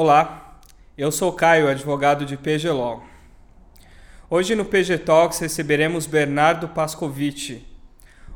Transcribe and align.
Olá, 0.00 0.60
eu 0.96 1.10
sou 1.10 1.32
Caio, 1.32 1.66
advogado 1.66 2.24
de 2.24 2.36
PG 2.36 2.70
Law. 2.70 3.04
Hoje 4.30 4.54
no 4.54 4.64
PG 4.64 4.98
Talks 4.98 5.40
receberemos 5.40 6.06
Bernardo 6.06 6.68
Pascovitch. 6.68 7.60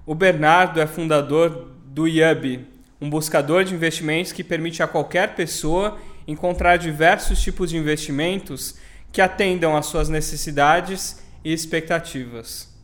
O 0.05 0.13
Bernardo 0.13 0.81
é 0.81 0.89
fundador 0.89 1.71
do 1.85 2.09
IUB, 2.09 2.67
um 3.01 3.09
buscador 3.09 3.63
de 3.63 3.77
investimentos 3.77 4.33
que 4.33 4.43
permite 4.43 4.83
a 4.83 4.89
qualquer 4.89 5.37
pessoa 5.37 6.01
encontrar 6.27 6.79
diversos 6.79 7.41
tipos 7.41 7.71
de 7.71 7.77
investimentos 7.77 8.75
que 9.13 9.23
atendam 9.23 9.77
às 9.77 9.87
suas 9.87 10.09
necessidades 10.09 11.23
e 11.45 11.53
expectativas. 11.53 12.75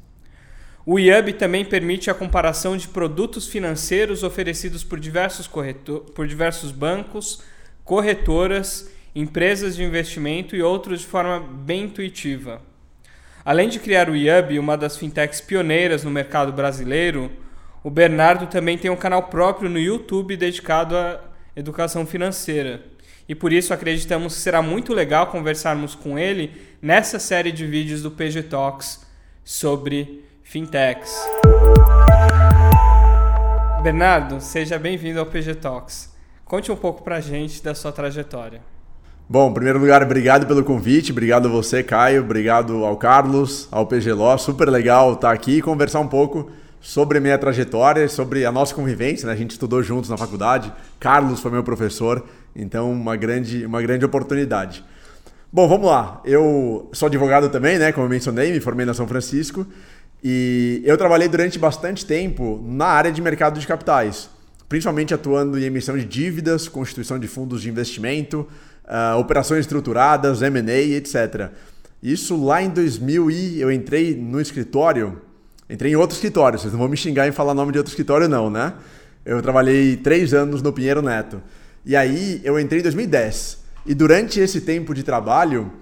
O 0.87 1.01
IUB 1.01 1.33
também 1.33 1.65
permite 1.65 2.13
a 2.13 2.15
comparação 2.15 2.77
de 2.77 2.87
produtos 2.87 3.49
financeiros 3.49 4.23
oferecidos 4.23 4.85
por 4.85 5.01
diversos, 5.01 5.49
corretor, 5.49 6.03
por 6.15 6.29
diversos 6.29 6.71
bancos, 6.71 7.43
corretoras, 7.89 8.91
empresas 9.15 9.75
de 9.75 9.83
investimento 9.83 10.55
e 10.55 10.63
outros 10.63 11.01
de 11.01 11.07
forma 11.07 11.41
bem 11.41 11.85
intuitiva. 11.85 12.61
Além 13.43 13.67
de 13.67 13.81
criar 13.81 14.11
o 14.11 14.15
IUB, 14.15 14.59
uma 14.59 14.77
das 14.77 14.99
fintechs 14.99 15.41
pioneiras 15.41 16.05
no 16.05 16.11
mercado 16.11 16.53
brasileiro, 16.53 17.33
o 17.83 17.89
Bernardo 17.89 18.47
também 18.47 18.77
tem 18.77 18.91
um 18.91 18.97
canal 18.97 19.23
próprio 19.23 19.71
no 19.71 19.79
YouTube 19.79 20.37
dedicado 20.37 20.95
à 20.95 21.19
educação 21.57 22.05
financeira. 22.05 22.83
E 23.27 23.35
por 23.35 23.55
isso 23.55 23.73
acreditamos 23.73 24.35
que 24.35 24.43
será 24.43 24.61
muito 24.61 24.93
legal 24.93 25.29
conversarmos 25.29 25.95
com 25.95 26.19
ele 26.19 26.53
nessa 26.83 27.19
série 27.19 27.51
de 27.51 27.65
vídeos 27.67 28.03
do 28.03 28.11
PG 28.11 28.43
Talks 28.43 29.01
sobre 29.43 30.23
fintechs. 30.43 31.11
Bernardo, 33.83 34.43
seja 34.43 34.79
bem-vindo 34.79 35.21
ao 35.21 35.25
PG 35.25 35.55
Talks. 35.55 36.18
Conte 36.49 36.73
um 36.73 36.77
pouco 36.77 37.03
pra 37.03 37.21
gente 37.21 37.63
da 37.63 37.75
sua 37.75 37.93
trajetória. 37.93 38.63
Bom, 39.29 39.51
em 39.51 39.53
primeiro 39.53 39.79
lugar, 39.79 40.03
obrigado 40.03 40.47
pelo 40.47 40.65
convite, 40.65 41.13
obrigado 41.13 41.47
a 41.47 41.51
você, 41.51 41.83
Caio, 41.83 42.23
obrigado 42.23 42.87
ao 42.87 42.97
Carlos, 42.97 43.69
ao 43.71 43.87
PG 43.87 44.15
Law, 44.15 44.39
super 44.39 44.71
legal 44.71 45.13
estar 45.13 45.31
aqui 45.31 45.59
e 45.59 45.63
conversar 45.63 46.01
um 46.01 46.09
pouco 46.09 46.51
sobre 46.81 47.19
a 47.19 47.21
minha 47.21 47.37
trajetória, 47.37 48.09
sobre 48.09 48.47
a 48.47 48.51
nossa 48.51 48.75
convivência, 48.75 49.27
né? 49.27 49.35
a 49.35 49.37
gente 49.37 49.51
estudou 49.51 49.83
juntos 49.83 50.09
na 50.09 50.17
faculdade, 50.17 50.73
Carlos 50.99 51.39
foi 51.41 51.51
meu 51.51 51.63
professor, 51.63 52.25
então 52.57 52.91
uma 52.91 53.15
grande, 53.15 53.67
uma 53.67 53.83
grande 53.83 54.07
oportunidade. 54.07 54.83
Bom, 55.53 55.69
vamos 55.69 55.87
lá, 55.87 56.23
eu 56.25 56.89
sou 56.95 57.09
advogado 57.09 57.51
também, 57.51 57.79
né? 57.79 57.93
como 57.93 58.07
eu 58.07 58.11
mencionei, 58.11 58.51
me 58.51 58.61
formei 58.61 58.87
na 58.87 58.95
São 58.95 59.07
Francisco 59.07 59.67
e 60.25 60.81
eu 60.87 60.97
trabalhei 60.97 61.29
durante 61.29 61.59
bastante 61.59 62.07
tempo 62.07 62.59
na 62.65 62.87
área 62.87 63.13
de 63.13 63.21
mercado 63.21 63.61
de 63.61 63.67
capitais, 63.67 64.31
principalmente 64.69 65.15
atuando 65.15 65.59
em 65.59 65.65
emissão 65.65 65.97
de 65.97 66.05
dívidas, 66.05 66.69
constituição 66.69 67.19
de 67.19 67.27
fundos 67.27 67.63
de 67.63 67.71
investimento, 67.71 68.47
uh, 68.85 69.19
operações 69.19 69.61
estruturadas, 69.61 70.43
M&A, 70.43 70.79
etc. 70.97 71.51
Isso 72.03 72.43
lá 72.43 72.63
em 72.63 72.69
2000 72.69 73.31
e 73.31 73.61
eu 73.61 73.73
entrei 73.73 74.15
no 74.15 74.41
escritório, 74.41 75.21
entrei 75.69 75.93
em 75.93 75.97
outro 75.97 76.15
escritório, 76.15 76.59
vocês 76.59 76.73
não 76.73 76.81
vão 76.81 76.89
me 76.89 76.97
xingar 76.97 77.27
em 77.27 77.33
falar 77.33 77.55
nome 77.55 77.73
de 77.73 77.79
outro 77.79 77.91
escritório 77.91 78.29
não, 78.29 78.51
né? 78.51 78.75
Eu 79.25 79.43
trabalhei 79.43 79.97
três 79.97 80.33
anos 80.33 80.63
no 80.63 80.73
Pinheiro 80.73 81.03
Neto. 81.03 81.43
E 81.85 81.97
aí 81.97 82.41
eu 82.45 82.59
entrei 82.59 82.81
em 82.81 82.83
2010. 82.83 83.59
E 83.87 83.95
durante 83.95 84.41
esse 84.41 84.61
tempo 84.61 84.95
de 84.95 85.03
trabalho, 85.03 85.73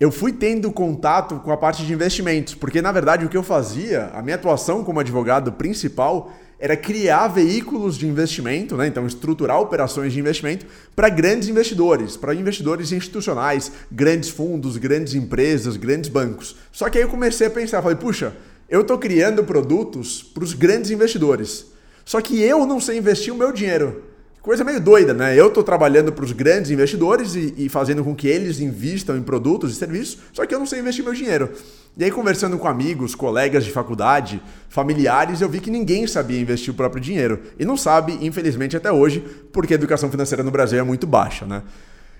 eu 0.00 0.10
fui 0.10 0.32
tendo 0.32 0.72
contato 0.72 1.36
com 1.40 1.52
a 1.52 1.58
parte 1.58 1.84
de 1.84 1.92
investimentos, 1.92 2.54
porque 2.54 2.80
na 2.80 2.90
verdade 2.90 3.26
o 3.26 3.28
que 3.28 3.36
eu 3.36 3.42
fazia, 3.42 4.10
a 4.14 4.22
minha 4.22 4.34
atuação 4.34 4.82
como 4.82 4.98
advogado 4.98 5.52
principal 5.52 6.32
era 6.58 6.74
criar 6.74 7.28
veículos 7.28 7.98
de 7.98 8.06
investimento, 8.06 8.78
né? 8.78 8.86
então 8.86 9.06
estruturar 9.06 9.60
operações 9.60 10.14
de 10.14 10.18
investimento 10.18 10.64
para 10.96 11.10
grandes 11.10 11.48
investidores, 11.48 12.16
para 12.16 12.34
investidores 12.34 12.92
institucionais, 12.92 13.72
grandes 13.92 14.30
fundos, 14.30 14.78
grandes 14.78 15.14
empresas, 15.14 15.76
grandes 15.76 16.08
bancos. 16.08 16.56
Só 16.72 16.88
que 16.88 16.96
aí 16.96 17.04
eu 17.04 17.08
comecei 17.08 17.46
a 17.46 17.50
pensar, 17.50 17.82
falei, 17.82 17.96
puxa, 17.96 18.34
eu 18.70 18.80
estou 18.80 18.98
criando 18.98 19.44
produtos 19.44 20.22
para 20.22 20.44
os 20.44 20.54
grandes 20.54 20.90
investidores. 20.90 21.66
Só 22.06 22.22
que 22.22 22.40
eu 22.40 22.66
não 22.66 22.80
sei 22.80 22.98
investir 22.98 23.32
o 23.32 23.36
meu 23.36 23.52
dinheiro. 23.52 24.09
Coisa 24.42 24.64
meio 24.64 24.80
doida, 24.80 25.12
né? 25.12 25.38
Eu 25.38 25.48
estou 25.48 25.62
trabalhando 25.62 26.12
para 26.12 26.24
os 26.24 26.32
grandes 26.32 26.70
investidores 26.70 27.34
e, 27.34 27.54
e, 27.58 27.68
fazendo 27.68 28.02
com 28.02 28.14
que 28.14 28.26
eles 28.26 28.58
invistam 28.58 29.18
em 29.18 29.22
produtos 29.22 29.70
e 29.70 29.74
serviços, 29.74 30.18
só 30.32 30.46
que 30.46 30.54
eu 30.54 30.58
não 30.58 30.64
sei 30.64 30.80
investir 30.80 31.04
meu 31.04 31.12
dinheiro. 31.12 31.50
E 31.94 32.04
aí, 32.04 32.10
conversando 32.10 32.56
com 32.56 32.66
amigos, 32.66 33.14
colegas 33.14 33.66
de 33.66 33.70
faculdade, 33.70 34.42
familiares, 34.70 35.42
eu 35.42 35.48
vi 35.48 35.60
que 35.60 35.70
ninguém 35.70 36.06
sabia 36.06 36.40
investir 36.40 36.72
o 36.72 36.76
próprio 36.76 37.02
dinheiro. 37.02 37.38
E 37.58 37.66
não 37.66 37.76
sabe, 37.76 38.16
infelizmente, 38.22 38.74
até 38.74 38.90
hoje, 38.90 39.20
porque 39.52 39.74
a 39.74 39.76
educação 39.76 40.10
financeira 40.10 40.42
no 40.42 40.50
Brasil 40.50 40.78
é 40.78 40.82
muito 40.82 41.06
baixa, 41.06 41.44
né? 41.44 41.62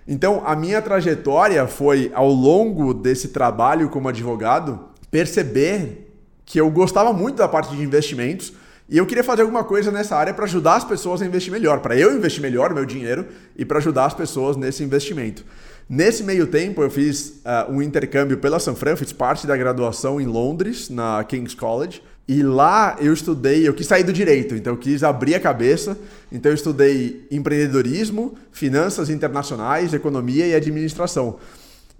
Então, 0.06 0.42
a 0.44 0.54
minha 0.54 0.82
trajetória 0.82 1.66
foi, 1.66 2.10
ao 2.14 2.28
longo 2.28 2.92
desse 2.92 3.28
trabalho 3.28 3.88
como 3.88 4.08
advogado, 4.08 4.78
perceber 5.10 6.12
que 6.44 6.60
eu 6.60 6.70
gostava 6.70 7.14
muito 7.14 7.36
da 7.36 7.48
parte 7.48 7.74
de 7.74 7.82
investimentos 7.82 8.52
e 8.90 8.98
eu 8.98 9.06
queria 9.06 9.22
fazer 9.22 9.42
alguma 9.42 9.62
coisa 9.62 9.92
nessa 9.92 10.16
área 10.16 10.34
para 10.34 10.46
ajudar 10.46 10.74
as 10.74 10.84
pessoas 10.84 11.22
a 11.22 11.26
investir 11.26 11.52
melhor, 11.52 11.78
para 11.78 11.96
eu 11.96 12.12
investir 12.16 12.42
melhor 12.42 12.74
meu 12.74 12.84
dinheiro 12.84 13.24
e 13.56 13.64
para 13.64 13.78
ajudar 13.78 14.06
as 14.06 14.14
pessoas 14.14 14.56
nesse 14.56 14.82
investimento. 14.82 15.44
Nesse 15.88 16.24
meio 16.24 16.46
tempo, 16.48 16.82
eu 16.82 16.90
fiz 16.90 17.40
uh, 17.44 17.72
um 17.72 17.80
intercâmbio 17.80 18.38
pela 18.38 18.58
Fran, 18.58 18.96
fiz 18.96 19.12
parte 19.12 19.46
da 19.46 19.56
graduação 19.56 20.20
em 20.20 20.26
Londres, 20.26 20.90
na 20.90 21.22
King's 21.22 21.54
College. 21.54 22.02
E 22.26 22.42
lá 22.42 22.96
eu 23.00 23.12
estudei, 23.12 23.66
eu 23.66 23.74
quis 23.74 23.86
sair 23.86 24.04
do 24.04 24.12
direito, 24.12 24.54
então 24.54 24.72
eu 24.72 24.76
quis 24.76 25.04
abrir 25.04 25.36
a 25.36 25.40
cabeça. 25.40 25.96
Então 26.30 26.50
eu 26.50 26.54
estudei 26.54 27.26
empreendedorismo, 27.30 28.34
finanças 28.50 29.08
internacionais, 29.08 29.94
economia 29.94 30.46
e 30.46 30.54
administração. 30.54 31.38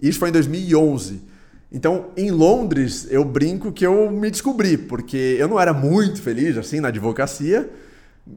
Isso 0.01 0.19
foi 0.19 0.29
em 0.29 0.33
2011. 0.33 1.30
Então, 1.71 2.07
em 2.17 2.31
Londres, 2.31 3.07
eu 3.09 3.23
brinco 3.23 3.71
que 3.71 3.85
eu 3.85 4.11
me 4.11 4.29
descobri, 4.29 4.77
porque 4.77 5.37
eu 5.39 5.47
não 5.47 5.59
era 5.59 5.73
muito 5.73 6.21
feliz 6.21 6.57
assim 6.57 6.81
na 6.81 6.89
advocacia. 6.89 7.69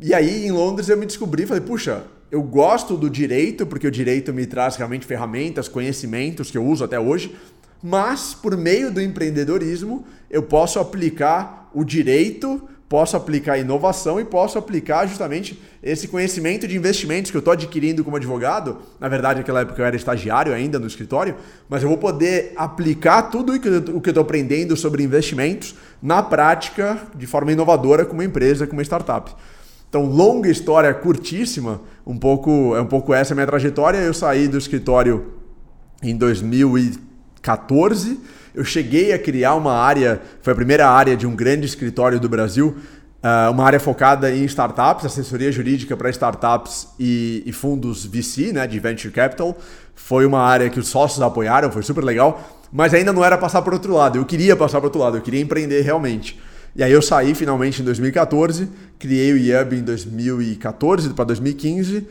E 0.00 0.14
aí, 0.14 0.46
em 0.46 0.52
Londres, 0.52 0.88
eu 0.88 0.96
me 0.96 1.04
descobri 1.04 1.42
e 1.42 1.46
falei: 1.46 1.62
puxa, 1.62 2.04
eu 2.30 2.42
gosto 2.42 2.96
do 2.96 3.10
direito, 3.10 3.66
porque 3.66 3.88
o 3.88 3.90
direito 3.90 4.32
me 4.32 4.46
traz 4.46 4.76
realmente 4.76 5.04
ferramentas, 5.04 5.68
conhecimentos 5.68 6.50
que 6.50 6.58
eu 6.58 6.64
uso 6.64 6.84
até 6.84 6.98
hoje, 6.98 7.34
mas 7.82 8.34
por 8.34 8.56
meio 8.56 8.90
do 8.90 9.00
empreendedorismo, 9.00 10.04
eu 10.30 10.42
posso 10.42 10.78
aplicar 10.78 11.70
o 11.74 11.84
direito 11.84 12.62
posso 12.88 13.16
aplicar 13.16 13.58
inovação 13.58 14.20
e 14.20 14.24
posso 14.24 14.58
aplicar 14.58 15.06
justamente 15.06 15.60
esse 15.82 16.06
conhecimento 16.06 16.68
de 16.68 16.76
investimentos 16.76 17.30
que 17.30 17.36
eu 17.36 17.40
estou 17.40 17.52
adquirindo 17.52 18.04
como 18.04 18.16
advogado. 18.16 18.78
Na 19.00 19.08
verdade, 19.08 19.40
naquela 19.40 19.62
época 19.62 19.80
eu 19.80 19.86
era 19.86 19.96
estagiário 19.96 20.52
ainda 20.52 20.78
no 20.78 20.86
escritório, 20.86 21.34
mas 21.68 21.82
eu 21.82 21.88
vou 21.88 21.98
poder 21.98 22.52
aplicar 22.56 23.22
tudo 23.22 23.54
o 23.54 23.60
que 23.60 23.68
eu 23.68 24.10
estou 24.10 24.22
aprendendo 24.22 24.76
sobre 24.76 25.02
investimentos 25.02 25.74
na 26.02 26.22
prática 26.22 26.98
de 27.14 27.26
forma 27.26 27.52
inovadora 27.52 28.04
com 28.04 28.12
uma 28.12 28.24
empresa, 28.24 28.66
com 28.66 28.74
uma 28.74 28.82
startup. 28.82 29.34
Então, 29.88 30.04
longa 30.06 30.50
história 30.50 30.92
curtíssima, 30.92 31.80
um 32.06 32.18
pouco 32.18 32.76
é 32.76 32.80
um 32.80 32.86
pouco 32.86 33.14
essa 33.14 33.32
a 33.32 33.36
minha 33.36 33.46
trajetória. 33.46 33.98
Eu 33.98 34.12
saí 34.12 34.48
do 34.48 34.58
escritório 34.58 35.32
em 36.02 36.16
2014 36.16 38.18
eu 38.54 38.64
cheguei 38.64 39.12
a 39.12 39.18
criar 39.18 39.54
uma 39.54 39.72
área, 39.72 40.20
foi 40.40 40.52
a 40.52 40.56
primeira 40.56 40.88
área 40.88 41.16
de 41.16 41.26
um 41.26 41.34
grande 41.34 41.66
escritório 41.66 42.20
do 42.20 42.28
Brasil, 42.28 42.76
uh, 43.22 43.50
uma 43.50 43.64
área 43.64 43.80
focada 43.80 44.30
em 44.30 44.44
startups, 44.44 45.04
assessoria 45.04 45.50
jurídica 45.50 45.96
para 45.96 46.08
startups 46.10 46.88
e, 46.98 47.42
e, 47.44 47.52
fundos 47.52 48.06
VC, 48.06 48.52
né, 48.52 48.66
de 48.66 48.78
venture 48.78 49.12
capital. 49.12 49.58
Foi 49.94 50.24
uma 50.24 50.40
área 50.40 50.70
que 50.70 50.78
os 50.78 50.88
sócios 50.88 51.20
apoiaram, 51.20 51.70
foi 51.72 51.82
super 51.82 52.04
legal, 52.04 52.62
mas 52.72 52.94
ainda 52.94 53.12
não 53.12 53.24
era 53.24 53.36
passar 53.36 53.60
para 53.62 53.74
outro 53.74 53.92
lado. 53.92 54.18
Eu 54.18 54.24
queria 54.24 54.54
passar 54.54 54.78
para 54.78 54.86
outro 54.86 55.00
lado, 55.00 55.16
eu 55.16 55.22
queria 55.22 55.40
empreender 55.40 55.80
realmente. 55.80 56.40
E 56.76 56.82
aí 56.82 56.92
eu 56.92 57.02
saí 57.02 57.34
finalmente 57.34 57.82
em 57.82 57.84
2014, 57.84 58.68
criei 58.98 59.32
o 59.32 59.36
IUB 59.36 59.76
em 59.76 59.82
2014 59.82 61.10
para 61.10 61.24
2015 61.24 62.06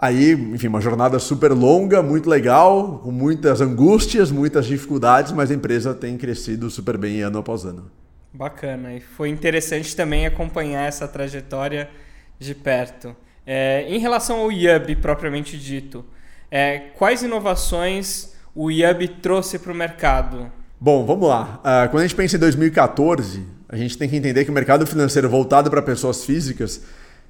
Aí, 0.00 0.32
enfim, 0.32 0.68
uma 0.68 0.80
jornada 0.80 1.18
super 1.18 1.50
longa, 1.50 2.00
muito 2.00 2.30
legal, 2.30 3.00
com 3.02 3.10
muitas 3.10 3.60
angústias, 3.60 4.30
muitas 4.30 4.64
dificuldades, 4.64 5.32
mas 5.32 5.50
a 5.50 5.54
empresa 5.54 5.92
tem 5.92 6.16
crescido 6.16 6.70
super 6.70 6.96
bem 6.96 7.20
ano 7.20 7.38
após 7.38 7.64
ano. 7.64 7.90
Bacana, 8.32 8.94
e 8.94 9.00
foi 9.00 9.28
interessante 9.28 9.96
também 9.96 10.24
acompanhar 10.24 10.86
essa 10.86 11.08
trajetória 11.08 11.90
de 12.38 12.54
perto. 12.54 13.16
É, 13.44 13.86
em 13.88 13.98
relação 13.98 14.38
ao 14.38 14.52
IUB 14.52 14.94
propriamente 14.96 15.58
dito, 15.58 16.04
é, 16.48 16.78
quais 16.96 17.24
inovações 17.24 18.34
o 18.54 18.70
IUB 18.70 19.08
trouxe 19.20 19.58
para 19.58 19.72
o 19.72 19.74
mercado? 19.74 20.52
Bom, 20.80 21.04
vamos 21.04 21.28
lá. 21.28 21.60
Uh, 21.60 21.90
quando 21.90 22.04
a 22.04 22.06
gente 22.06 22.14
pensa 22.14 22.36
em 22.36 22.38
2014, 22.38 23.42
a 23.68 23.76
gente 23.76 23.98
tem 23.98 24.08
que 24.08 24.14
entender 24.14 24.44
que 24.44 24.50
o 24.50 24.54
mercado 24.54 24.86
financeiro 24.86 25.28
voltado 25.28 25.68
para 25.68 25.82
pessoas 25.82 26.24
físicas 26.24 26.82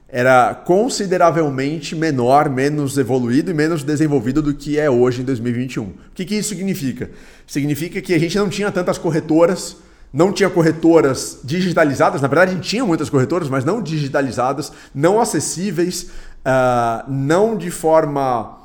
era 0.09 0.55
consideravelmente 0.55 1.95
menor, 1.95 2.49
menos 2.49 2.97
evoluído 2.97 3.51
e 3.51 3.55
menos 3.55 3.85
desenvolvido 3.85 4.41
do 4.41 4.55
que 4.55 4.79
é 4.79 4.89
hoje 4.89 5.21
em 5.21 5.25
2021. 5.25 5.85
O 5.85 5.95
que, 6.15 6.25
que 6.25 6.35
isso 6.35 6.49
significa? 6.49 7.11
Significa 7.47 8.01
que 8.01 8.15
a 8.15 8.19
gente 8.19 8.39
não 8.39 8.49
tinha 8.49 8.73
tantas 8.73 8.97
corretoras, 8.97 9.77
não 10.11 10.33
tinha 10.33 10.49
corretoras 10.49 11.41
digitalizadas, 11.45 12.23
na 12.23 12.29
verdade 12.29 12.53
a 12.53 12.55
gente 12.55 12.69
tinha 12.69 12.87
muitas 12.87 13.11
corretoras, 13.11 13.51
mas 13.51 13.67
não 13.67 13.83
digitalizadas, 13.83 14.73
não 14.95 15.21
acessíveis, 15.21 16.05
uh, 16.41 17.11
não 17.11 17.55
de 17.55 17.71
forma 17.71 18.58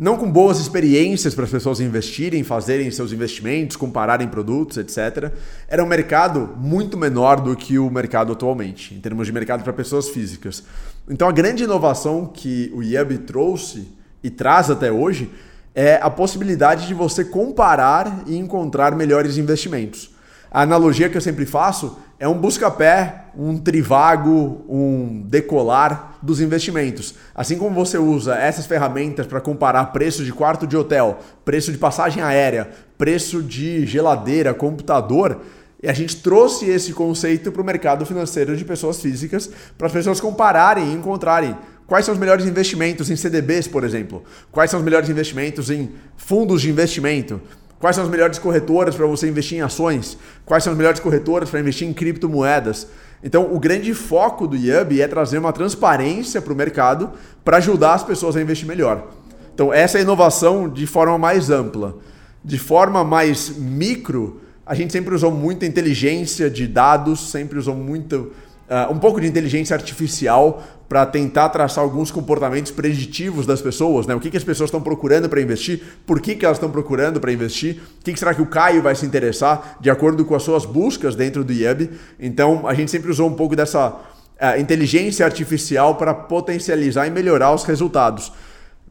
não 0.00 0.16
com 0.16 0.32
boas 0.32 0.58
experiências 0.58 1.34
para 1.34 1.44
as 1.44 1.50
pessoas 1.50 1.78
investirem, 1.78 2.42
fazerem 2.42 2.90
seus 2.90 3.12
investimentos, 3.12 3.76
compararem 3.76 4.26
produtos, 4.26 4.78
etc. 4.78 5.30
Era 5.68 5.84
um 5.84 5.86
mercado 5.86 6.54
muito 6.56 6.96
menor 6.96 7.38
do 7.38 7.54
que 7.54 7.78
o 7.78 7.90
mercado 7.90 8.32
atualmente, 8.32 8.94
em 8.94 8.98
termos 8.98 9.26
de 9.26 9.32
mercado 9.32 9.62
para 9.62 9.74
pessoas 9.74 10.08
físicas. 10.08 10.64
Então 11.06 11.28
a 11.28 11.32
grande 11.32 11.64
inovação 11.64 12.24
que 12.24 12.72
o 12.74 12.82
IAB 12.82 13.18
trouxe 13.18 13.88
e 14.24 14.30
traz 14.30 14.70
até 14.70 14.90
hoje 14.90 15.30
é 15.74 15.96
a 16.02 16.08
possibilidade 16.08 16.86
de 16.86 16.94
você 16.94 17.22
comparar 17.22 18.22
e 18.26 18.38
encontrar 18.38 18.96
melhores 18.96 19.36
investimentos. 19.36 20.10
A 20.50 20.62
analogia 20.62 21.10
que 21.10 21.16
eu 21.18 21.20
sempre 21.20 21.44
faço 21.44 21.98
é 22.20 22.28
um 22.28 22.34
busca-pé, 22.34 23.24
um 23.34 23.56
trivago, 23.56 24.62
um 24.68 25.22
decolar 25.24 26.18
dos 26.20 26.38
investimentos. 26.38 27.14
Assim 27.34 27.56
como 27.56 27.74
você 27.74 27.96
usa 27.96 28.34
essas 28.34 28.66
ferramentas 28.66 29.26
para 29.26 29.40
comparar 29.40 29.86
preço 29.86 30.22
de 30.22 30.30
quarto 30.30 30.66
de 30.66 30.76
hotel, 30.76 31.18
preço 31.46 31.72
de 31.72 31.78
passagem 31.78 32.22
aérea, 32.22 32.68
preço 32.98 33.42
de 33.42 33.86
geladeira, 33.86 34.52
computador, 34.52 35.40
e 35.82 35.88
a 35.88 35.94
gente 35.94 36.16
trouxe 36.16 36.66
esse 36.66 36.92
conceito 36.92 37.50
para 37.50 37.62
o 37.62 37.64
mercado 37.64 38.04
financeiro 38.04 38.54
de 38.54 38.66
pessoas 38.66 39.00
físicas, 39.00 39.50
para 39.78 39.86
as 39.86 39.92
pessoas 39.92 40.20
compararem 40.20 40.90
e 40.90 40.92
encontrarem 40.92 41.56
quais 41.86 42.04
são 42.04 42.12
os 42.12 42.20
melhores 42.20 42.44
investimentos 42.44 43.08
em 43.08 43.16
CDBs, 43.16 43.66
por 43.66 43.82
exemplo, 43.82 44.22
quais 44.52 44.70
são 44.70 44.78
os 44.78 44.84
melhores 44.84 45.08
investimentos 45.08 45.70
em 45.70 45.90
fundos 46.18 46.60
de 46.60 46.68
investimento, 46.68 47.40
Quais 47.80 47.96
são 47.96 48.04
as 48.04 48.10
melhores 48.10 48.38
corretoras 48.38 48.94
para 48.94 49.06
você 49.06 49.26
investir 49.26 49.56
em 49.56 49.62
ações? 49.62 50.18
Quais 50.44 50.62
são 50.62 50.70
as 50.70 50.76
melhores 50.76 51.00
corretoras 51.00 51.48
para 51.48 51.58
investir 51.58 51.88
em 51.88 51.94
criptomoedas? 51.94 52.86
Então, 53.24 53.54
o 53.54 53.58
grande 53.58 53.94
foco 53.94 54.46
do 54.46 54.54
IUB 54.54 55.00
é 55.00 55.08
trazer 55.08 55.38
uma 55.38 55.50
transparência 55.50 56.42
para 56.42 56.52
o 56.52 56.56
mercado 56.56 57.10
para 57.42 57.56
ajudar 57.56 57.94
as 57.94 58.04
pessoas 58.04 58.36
a 58.36 58.42
investir 58.42 58.68
melhor. 58.68 59.08
Então, 59.54 59.72
essa 59.72 59.96
é 59.96 60.00
a 60.00 60.02
inovação 60.02 60.68
de 60.68 60.86
forma 60.86 61.16
mais 61.16 61.48
ampla. 61.48 61.96
De 62.44 62.58
forma 62.58 63.02
mais 63.02 63.48
micro, 63.56 64.42
a 64.66 64.74
gente 64.74 64.92
sempre 64.92 65.14
usou 65.14 65.30
muita 65.30 65.64
inteligência 65.64 66.50
de 66.50 66.66
dados, 66.66 67.30
sempre 67.30 67.58
usou 67.58 67.74
muito 67.74 68.30
uh, 68.70 68.92
um 68.92 68.98
pouco 68.98 69.20
de 69.20 69.26
inteligência 69.26 69.74
artificial 69.74 70.62
para 70.88 71.04
tentar 71.04 71.48
traçar 71.50 71.82
alguns 71.84 72.10
comportamentos 72.10 72.72
preditivos 72.72 73.46
das 73.46 73.60
pessoas, 73.60 74.06
né? 74.06 74.14
O 74.14 74.20
que, 74.20 74.30
que 74.30 74.36
as 74.36 74.44
pessoas 74.44 74.68
estão 74.68 74.80
procurando 74.80 75.28
para 75.28 75.40
investir, 75.40 75.82
por 76.06 76.20
que, 76.20 76.34
que 76.34 76.44
elas 76.44 76.56
estão 76.56 76.70
procurando 76.70 77.20
para 77.20 77.32
investir, 77.32 77.80
o 78.00 78.04
que, 78.04 78.12
que, 78.12 78.18
será 78.18 78.34
que 78.34 78.42
o 78.42 78.46
Caio 78.46 78.82
vai 78.82 78.94
se 78.94 79.04
interessar 79.04 79.76
de 79.80 79.90
acordo 79.90 80.24
com 80.24 80.34
as 80.34 80.42
suas 80.42 80.64
buscas 80.64 81.14
dentro 81.14 81.44
do 81.44 81.52
IEB. 81.52 81.90
Então, 82.18 82.66
a 82.66 82.74
gente 82.74 82.90
sempre 82.90 83.10
usou 83.10 83.28
um 83.28 83.34
pouco 83.34 83.54
dessa 83.54 83.88
uh, 83.90 84.60
inteligência 84.60 85.24
artificial 85.24 85.96
para 85.96 86.14
potencializar 86.14 87.06
e 87.06 87.10
melhorar 87.10 87.54
os 87.54 87.64
resultados. 87.64 88.32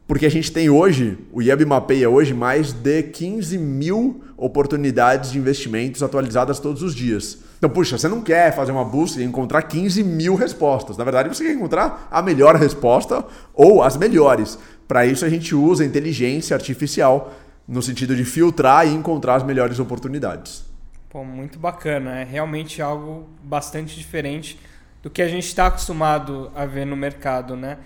Porque 0.06 0.26
a 0.26 0.30
gente 0.30 0.50
tem 0.50 0.68
hoje, 0.68 1.18
o 1.32 1.40
IEB 1.40 1.64
mapeia 1.64 2.10
hoje 2.10 2.34
mais 2.34 2.72
de 2.72 3.02
15 3.02 3.56
mil 3.58 4.22
oportunidades 4.36 5.30
de 5.30 5.38
investimentos 5.38 6.02
atualizadas 6.02 6.58
todos 6.58 6.82
os 6.82 6.94
dias. 6.94 7.49
Então, 7.60 7.68
puxa, 7.68 7.98
você 7.98 8.08
não 8.08 8.22
quer 8.22 8.56
fazer 8.56 8.72
uma 8.72 8.86
busca 8.86 9.20
e 9.20 9.24
encontrar 9.24 9.60
15 9.60 10.02
mil 10.02 10.34
respostas. 10.34 10.96
Na 10.96 11.04
verdade, 11.04 11.28
você 11.28 11.44
quer 11.44 11.52
encontrar 11.52 12.08
a 12.10 12.22
melhor 12.22 12.56
resposta 12.56 13.22
ou 13.52 13.82
as 13.82 13.98
melhores. 13.98 14.58
Para 14.88 15.04
isso, 15.04 15.26
a 15.26 15.28
gente 15.28 15.54
usa 15.54 15.84
inteligência 15.84 16.56
artificial 16.56 17.34
no 17.68 17.82
sentido 17.82 18.16
de 18.16 18.24
filtrar 18.24 18.88
e 18.88 18.94
encontrar 18.94 19.34
as 19.34 19.42
melhores 19.42 19.78
oportunidades. 19.78 20.64
Pô, 21.10 21.22
muito 21.22 21.58
bacana. 21.58 22.20
É 22.20 22.24
realmente 22.24 22.80
algo 22.80 23.28
bastante 23.44 23.94
diferente 23.94 24.58
do 25.02 25.10
que 25.10 25.20
a 25.20 25.28
gente 25.28 25.44
está 25.44 25.66
acostumado 25.66 26.50
a 26.54 26.64
ver 26.64 26.86
no 26.86 26.96
mercado, 26.96 27.56
né? 27.56 27.76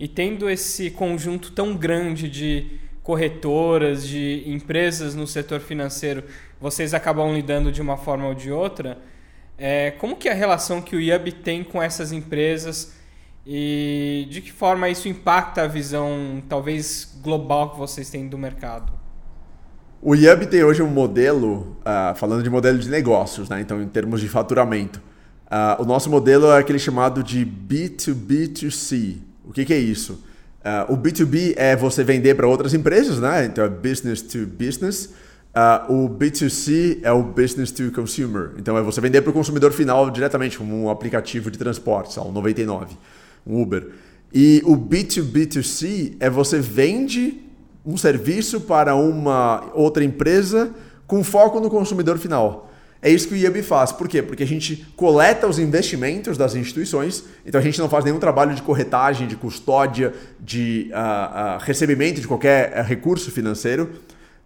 E 0.00 0.08
tendo 0.08 0.48
esse 0.48 0.90
conjunto 0.90 1.52
tão 1.52 1.76
grande 1.76 2.30
de 2.30 2.80
corretoras, 3.02 4.08
de 4.08 4.42
empresas 4.46 5.14
no 5.14 5.26
setor 5.26 5.60
financeiro, 5.60 6.24
vocês 6.58 6.94
acabam 6.94 7.34
lidando 7.34 7.70
de 7.70 7.82
uma 7.82 7.98
forma 7.98 8.26
ou 8.26 8.34
de 8.34 8.50
outra. 8.50 8.96
É, 9.58 9.90
como 9.92 10.14
que 10.14 10.28
é 10.28 10.32
a 10.32 10.34
relação 10.34 10.80
que 10.80 10.94
o 10.94 11.00
IAB 11.00 11.32
tem 11.32 11.64
com 11.64 11.82
essas 11.82 12.12
empresas 12.12 12.92
e 13.44 14.28
de 14.30 14.40
que 14.40 14.52
forma 14.52 14.88
isso 14.88 15.08
impacta 15.08 15.62
a 15.62 15.66
visão, 15.66 16.40
talvez, 16.48 17.18
global 17.20 17.70
que 17.70 17.78
vocês 17.78 18.08
têm 18.08 18.28
do 18.28 18.38
mercado? 18.38 18.92
O 20.00 20.14
IAB 20.14 20.46
tem 20.46 20.62
hoje 20.62 20.80
um 20.80 20.86
modelo, 20.86 21.76
uh, 21.80 22.14
falando 22.14 22.44
de 22.44 22.50
modelo 22.50 22.78
de 22.78 22.88
negócios, 22.88 23.48
né? 23.48 23.60
então 23.60 23.82
em 23.82 23.88
termos 23.88 24.20
de 24.20 24.28
faturamento. 24.28 25.02
Uh, 25.46 25.82
o 25.82 25.84
nosso 25.84 26.08
modelo 26.08 26.46
é 26.52 26.58
aquele 26.58 26.78
chamado 26.78 27.22
de 27.22 27.44
B2B2C, 27.44 29.16
o 29.44 29.52
que, 29.52 29.64
que 29.64 29.74
é 29.74 29.78
isso? 29.78 30.22
Uh, 30.58 30.92
o 30.92 30.96
B2B 30.96 31.54
é 31.56 31.74
você 31.74 32.04
vender 32.04 32.34
para 32.34 32.46
outras 32.46 32.74
empresas, 32.74 33.18
né? 33.18 33.46
Então 33.46 33.64
é 33.64 33.68
business 33.68 34.20
to 34.20 34.46
business. 34.46 35.14
Uh, 35.58 36.04
o 36.04 36.08
B2C 36.08 37.00
é 37.02 37.10
o 37.10 37.20
business 37.20 37.72
to 37.72 37.90
consumer. 37.90 38.52
Então 38.58 38.78
é 38.78 38.82
você 38.82 39.00
vender 39.00 39.22
para 39.22 39.30
o 39.30 39.32
consumidor 39.32 39.72
final 39.72 40.08
diretamente, 40.08 40.56
como 40.56 40.84
um 40.84 40.88
aplicativo 40.88 41.50
de 41.50 41.58
transporte, 41.58 42.20
um 42.20 42.30
99, 42.30 42.96
um 43.44 43.60
Uber. 43.60 43.88
E 44.32 44.62
o 44.64 44.76
B2B2C 44.76 46.14
é 46.20 46.30
você 46.30 46.60
vende 46.60 47.40
um 47.84 47.96
serviço 47.96 48.60
para 48.60 48.94
uma 48.94 49.68
outra 49.74 50.04
empresa 50.04 50.70
com 51.08 51.24
foco 51.24 51.58
no 51.58 51.68
consumidor 51.68 52.18
final. 52.18 52.70
É 53.02 53.10
isso 53.10 53.26
que 53.26 53.34
o 53.34 53.36
IAB 53.36 53.60
faz. 53.62 53.90
Por 53.90 54.06
quê? 54.06 54.22
Porque 54.22 54.44
a 54.44 54.46
gente 54.46 54.86
coleta 54.94 55.48
os 55.48 55.58
investimentos 55.58 56.38
das 56.38 56.54
instituições, 56.54 57.24
então 57.44 57.60
a 57.60 57.64
gente 57.64 57.80
não 57.80 57.88
faz 57.88 58.04
nenhum 58.04 58.20
trabalho 58.20 58.54
de 58.54 58.62
corretagem, 58.62 59.26
de 59.26 59.34
custódia, 59.34 60.12
de 60.38 60.90
uh, 60.92 61.56
uh, 61.56 61.58
recebimento 61.60 62.20
de 62.20 62.28
qualquer 62.28 62.78
uh, 62.78 62.84
recurso 62.84 63.30
financeiro. 63.32 63.90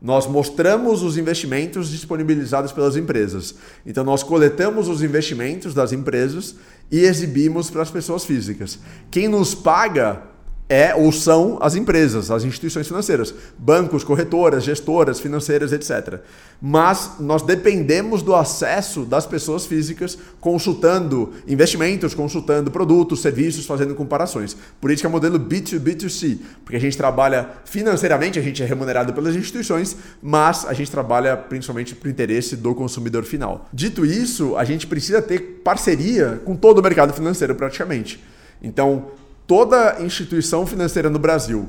Nós 0.03 0.27
mostramos 0.27 1.01
os 1.03 1.17
investimentos 1.17 1.89
disponibilizados 1.89 2.73
pelas 2.73 2.97
empresas. 2.97 3.55
Então, 3.87 4.03
nós 4.03 4.25
coletamos 4.25 4.89
os 4.89 5.01
investimentos 5.01 5.75
das 5.75 5.93
empresas 5.93 6.57
e 6.91 7.01
exibimos 7.01 7.71
para 7.71 7.83
as 7.83 7.91
pessoas 7.91 8.25
físicas. 8.25 8.81
Quem 9.13 9.29
nos 9.29 9.55
paga 9.55 10.32
é 10.69 10.95
ou 10.95 11.13
são 11.13 11.59
as 11.61 11.75
empresas, 11.75 12.31
as 12.31 12.45
instituições 12.45 12.87
financeiras, 12.87 13.35
bancos, 13.59 14.03
corretoras, 14.03 14.65
gestoras 14.65 15.21
financeiras, 15.21 15.73
etc. 15.73 16.21
Mas 16.61 17.17
nós 17.21 17.43
dependemos 17.43 18.23
do 18.23 18.35
acesso 18.35 19.05
das 19.05 19.27
pessoas 19.27 19.67
físicas 19.67 20.17
consultando 20.41 21.33
investimentos, 21.47 22.15
consultando 22.15 22.71
produtos, 22.71 23.21
serviços, 23.21 23.67
fazendo 23.67 23.95
comparações. 23.95 24.57
Por 24.81 24.91
isso 24.91 25.03
que 25.03 25.07
é 25.07 25.09
o 25.09 25.13
modelo 25.13 25.39
B2B2C, 25.39 26.39
porque 26.65 26.77
a 26.77 26.81
gente 26.81 26.97
trabalha 26.97 27.51
financeiramente, 27.65 28.39
a 28.39 28.43
gente 28.43 28.63
é 28.63 28.67
remunerado 28.67 29.13
pelas 29.13 29.37
instituições, 29.37 29.97
mas 30.23 30.65
a 30.65 30.73
gente 30.73 30.91
trabalha 30.91 31.37
principalmente 31.37 31.95
para 31.95 32.07
o 32.07 32.11
interesse 32.11 32.57
do 32.57 32.75
consumidor 32.75 33.25
final. 33.25 33.69
Dito 33.73 34.07
isso, 34.07 34.57
a 34.57 34.65
gente 34.65 34.87
precisa 34.87 35.21
ter 35.21 35.61
parceria 35.63 36.41
com 36.45 36.57
todo 36.57 36.79
o 36.79 36.83
mercado 36.83 37.13
financeiro 37.13 37.55
praticamente. 37.55 38.23
Então, 38.63 39.11
toda 39.47 40.03
instituição 40.03 40.67
financeira 40.67 41.11
no 41.11 41.19
Brasil 41.19 41.69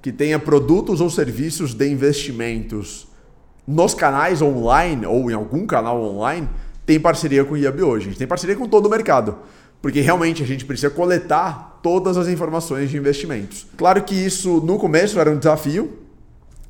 que 0.00 0.10
tenha 0.10 0.38
produtos 0.38 1.00
ou 1.00 1.08
serviços 1.08 1.74
de 1.74 1.88
investimentos 1.88 3.06
nos 3.66 3.94
canais 3.94 4.42
online 4.42 5.06
ou 5.06 5.30
em 5.30 5.34
algum 5.34 5.64
canal 5.64 6.02
online 6.02 6.48
tem 6.84 6.98
parceria 6.98 7.44
com 7.44 7.54
o 7.54 7.56
IAB 7.56 7.82
hoje. 7.82 8.06
A 8.06 8.10
gente 8.10 8.18
tem 8.18 8.26
parceria 8.26 8.56
com 8.56 8.68
todo 8.68 8.86
o 8.86 8.90
mercado, 8.90 9.38
porque 9.80 10.00
realmente 10.00 10.42
a 10.42 10.46
gente 10.46 10.64
precisa 10.64 10.90
coletar 10.90 11.78
todas 11.82 12.16
as 12.16 12.26
informações 12.26 12.90
de 12.90 12.96
investimentos. 12.96 13.66
Claro 13.76 14.02
que 14.02 14.14
isso 14.14 14.60
no 14.60 14.78
começo 14.78 15.18
era 15.20 15.30
um 15.30 15.38
desafio, 15.38 15.98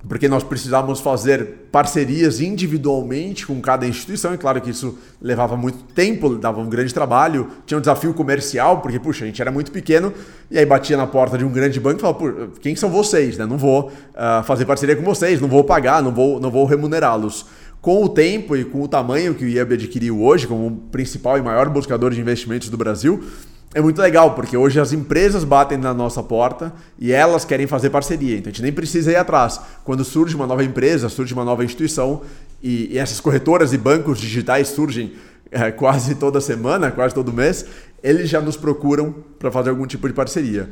porque 0.08 0.28
nós 0.28 0.42
precisávamos 0.42 1.00
fazer 1.00 1.68
parcerias 1.70 2.40
individualmente 2.40 3.46
com 3.46 3.60
cada 3.60 3.86
instituição, 3.86 4.34
e 4.34 4.38
claro 4.38 4.60
que 4.60 4.70
isso 4.70 4.98
levava 5.20 5.56
muito 5.56 5.78
tempo, 5.94 6.36
dava 6.36 6.60
um 6.60 6.68
grande 6.68 6.92
trabalho, 6.92 7.48
tinha 7.64 7.78
um 7.78 7.80
desafio 7.80 8.12
comercial, 8.12 8.80
porque, 8.80 8.98
puxa, 8.98 9.24
a 9.24 9.26
gente 9.26 9.40
era 9.40 9.50
muito 9.50 9.70
pequeno, 9.70 10.12
e 10.50 10.58
aí 10.58 10.66
batia 10.66 10.96
na 10.96 11.06
porta 11.06 11.38
de 11.38 11.44
um 11.44 11.52
grande 11.52 11.78
banco 11.78 11.98
e 11.98 12.00
falava, 12.00 12.48
quem 12.60 12.74
são 12.74 12.90
vocês? 12.90 13.38
Né? 13.38 13.46
Não 13.46 13.56
vou 13.56 13.88
uh, 13.88 14.42
fazer 14.44 14.64
parceria 14.64 14.96
com 14.96 15.02
vocês, 15.02 15.40
não 15.40 15.48
vou 15.48 15.62
pagar, 15.62 16.02
não 16.02 16.12
vou, 16.12 16.40
não 16.40 16.50
vou 16.50 16.64
remunerá-los. 16.64 17.46
Com 17.80 18.04
o 18.04 18.08
tempo 18.08 18.56
e 18.56 18.64
com 18.64 18.80
o 18.80 18.86
tamanho 18.86 19.34
que 19.34 19.44
o 19.44 19.48
IAB 19.48 19.74
adquiriu 19.74 20.22
hoje, 20.22 20.46
como 20.46 20.66
o 20.68 20.70
principal 20.70 21.36
e 21.36 21.42
maior 21.42 21.68
buscador 21.68 22.12
de 22.12 22.20
investimentos 22.20 22.68
do 22.68 22.76
Brasil, 22.76 23.24
é 23.74 23.80
muito 23.80 24.00
legal, 24.00 24.34
porque 24.34 24.56
hoje 24.56 24.78
as 24.78 24.92
empresas 24.92 25.44
batem 25.44 25.78
na 25.78 25.94
nossa 25.94 26.22
porta 26.22 26.72
e 26.98 27.10
elas 27.10 27.44
querem 27.44 27.66
fazer 27.66 27.88
parceria. 27.88 28.36
Então 28.36 28.50
a 28.50 28.52
gente 28.52 28.62
nem 28.62 28.72
precisa 28.72 29.10
ir 29.10 29.16
atrás. 29.16 29.60
Quando 29.82 30.04
surge 30.04 30.36
uma 30.36 30.46
nova 30.46 30.62
empresa, 30.62 31.08
surge 31.08 31.32
uma 31.32 31.44
nova 31.44 31.64
instituição 31.64 32.22
e, 32.62 32.92
e 32.92 32.98
essas 32.98 33.18
corretoras 33.18 33.72
e 33.72 33.78
bancos 33.78 34.18
digitais 34.18 34.68
surgem 34.68 35.14
é, 35.50 35.70
quase 35.70 36.14
toda 36.16 36.40
semana, 36.40 36.90
quase 36.90 37.14
todo 37.14 37.32
mês, 37.32 37.64
eles 38.02 38.28
já 38.28 38.40
nos 38.40 38.56
procuram 38.56 39.14
para 39.38 39.50
fazer 39.50 39.70
algum 39.70 39.86
tipo 39.86 40.06
de 40.06 40.14
parceria. 40.14 40.68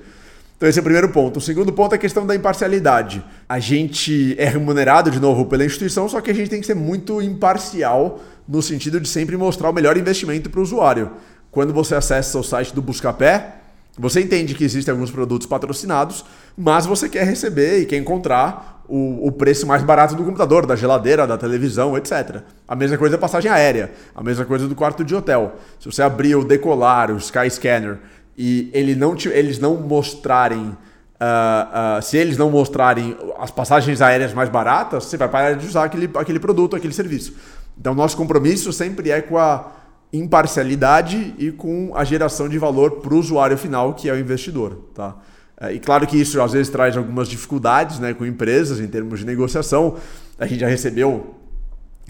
Então 0.56 0.68
esse 0.68 0.78
é 0.78 0.82
o 0.82 0.84
primeiro 0.84 1.08
ponto. 1.08 1.38
O 1.38 1.40
segundo 1.40 1.72
ponto 1.72 1.94
é 1.94 1.96
a 1.96 1.98
questão 1.98 2.26
da 2.26 2.36
imparcialidade. 2.36 3.24
A 3.48 3.58
gente 3.58 4.34
é 4.38 4.44
remunerado 4.44 5.10
de 5.10 5.18
novo 5.18 5.46
pela 5.46 5.64
instituição, 5.64 6.06
só 6.06 6.20
que 6.20 6.30
a 6.30 6.34
gente 6.34 6.50
tem 6.50 6.60
que 6.60 6.66
ser 6.66 6.74
muito 6.74 7.22
imparcial 7.22 8.20
no 8.46 8.60
sentido 8.60 9.00
de 9.00 9.08
sempre 9.08 9.38
mostrar 9.38 9.70
o 9.70 9.72
melhor 9.72 9.96
investimento 9.96 10.50
para 10.50 10.60
o 10.60 10.62
usuário. 10.62 11.12
Quando 11.50 11.72
você 11.72 11.94
acessa 11.94 12.38
o 12.38 12.44
site 12.44 12.74
do 12.74 12.82
Buscapé, 12.82 13.56
Você 13.98 14.20
entende 14.20 14.54
que 14.54 14.64
existem 14.64 14.92
alguns 14.92 15.10
produtos 15.10 15.46
patrocinados, 15.46 16.24
mas 16.56 16.86
você 16.86 17.08
quer 17.08 17.24
receber 17.24 17.80
e 17.80 17.86
quer 17.86 17.96
encontrar 17.96 18.82
o, 18.88 19.26
o, 19.26 19.32
preço 19.32 19.66
mais 19.66 19.82
barato 19.82 20.14
do 20.14 20.24
computador, 20.24 20.64
da 20.64 20.74
geladeira, 20.74 21.26
da 21.26 21.36
televisão, 21.36 21.98
etc. 21.98 22.42
A 22.66 22.74
mesma 22.74 22.96
coisa 22.96 23.16
da 23.16 23.20
passagem 23.20 23.50
aérea, 23.50 23.92
a 24.14 24.22
mesma 24.22 24.44
coisa 24.44 24.66
do 24.66 24.74
quarto 24.74 25.04
de 25.04 25.14
hotel. 25.14 25.56
Se 25.78 25.86
você 25.86 26.02
abrir 26.02 26.34
o 26.34 26.44
Decolar, 26.44 27.10
o 27.10 27.18
Skyscanner, 27.18 27.98
e 28.38 28.70
ele 28.72 28.94
não 28.94 29.14
te, 29.14 29.28
eles 29.28 29.58
não 29.58 29.76
mostrarem 29.76 30.76
Uh, 31.20 31.98
uh, 31.98 32.02
se 32.02 32.16
eles 32.16 32.38
não 32.38 32.48
mostrarem 32.48 33.14
as 33.38 33.50
passagens 33.50 34.00
aéreas 34.00 34.32
mais 34.32 34.48
baratas, 34.48 35.04
você 35.04 35.18
vai 35.18 35.28
parar 35.28 35.52
de 35.52 35.66
usar 35.66 35.84
aquele, 35.84 36.08
aquele 36.14 36.40
produto, 36.40 36.74
aquele 36.74 36.94
serviço. 36.94 37.34
Então, 37.78 37.94
nosso 37.94 38.16
compromisso 38.16 38.72
sempre 38.72 39.10
é 39.10 39.20
com 39.20 39.36
a 39.36 39.70
imparcialidade 40.12 41.34
e 41.38 41.52
com 41.52 41.92
a 41.94 42.04
geração 42.04 42.48
de 42.48 42.58
valor 42.58 43.00
para 43.00 43.14
o 43.14 43.18
usuário 43.18 43.56
final, 43.56 43.94
que 43.94 44.08
é 44.08 44.12
o 44.12 44.18
investidor. 44.18 44.90
Tá? 44.94 45.16
Uh, 45.60 45.70
e 45.72 45.80
claro 45.80 46.06
que 46.06 46.16
isso 46.16 46.40
às 46.40 46.52
vezes 46.52 46.68
traz 46.68 46.96
algumas 46.96 47.28
dificuldades 47.28 47.98
né, 47.98 48.12
com 48.14 48.26
empresas 48.26 48.80
em 48.80 48.88
termos 48.88 49.20
de 49.20 49.26
negociação. 49.26 49.96
A 50.38 50.46
gente 50.46 50.60
já 50.60 50.68
recebeu 50.68 51.36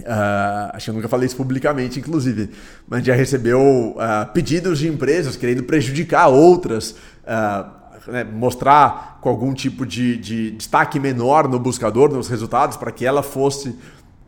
Uh, 0.01 0.73
acho 0.73 0.85
que 0.85 0.91
eu 0.91 0.95
nunca 0.95 1.09
falei 1.09 1.27
isso 1.27 1.37
publicamente, 1.37 1.99
inclusive, 1.99 2.51
mas 2.89 3.05
já 3.05 3.15
recebeu 3.15 3.61
uh, 3.61 4.33
pedidos 4.33 4.79
de 4.79 4.89
empresas 4.89 5.37
querendo 5.37 5.63
prejudicar 5.65 6.29
outras, 6.29 6.93
uh, 7.25 8.11
né, 8.11 8.25
mostrar 8.25 9.19
com 9.21 9.29
algum 9.29 9.53
tipo 9.53 9.85
de, 9.85 10.17
de 10.17 10.51
destaque 10.53 10.99
menor 10.99 11.49
no 11.49 11.59
buscador, 11.59 12.11
nos 12.13 12.29
resultados, 12.29 12.77
para 12.77 12.91
que 12.91 13.05
ela 13.05 13.23
fosse 13.23 13.77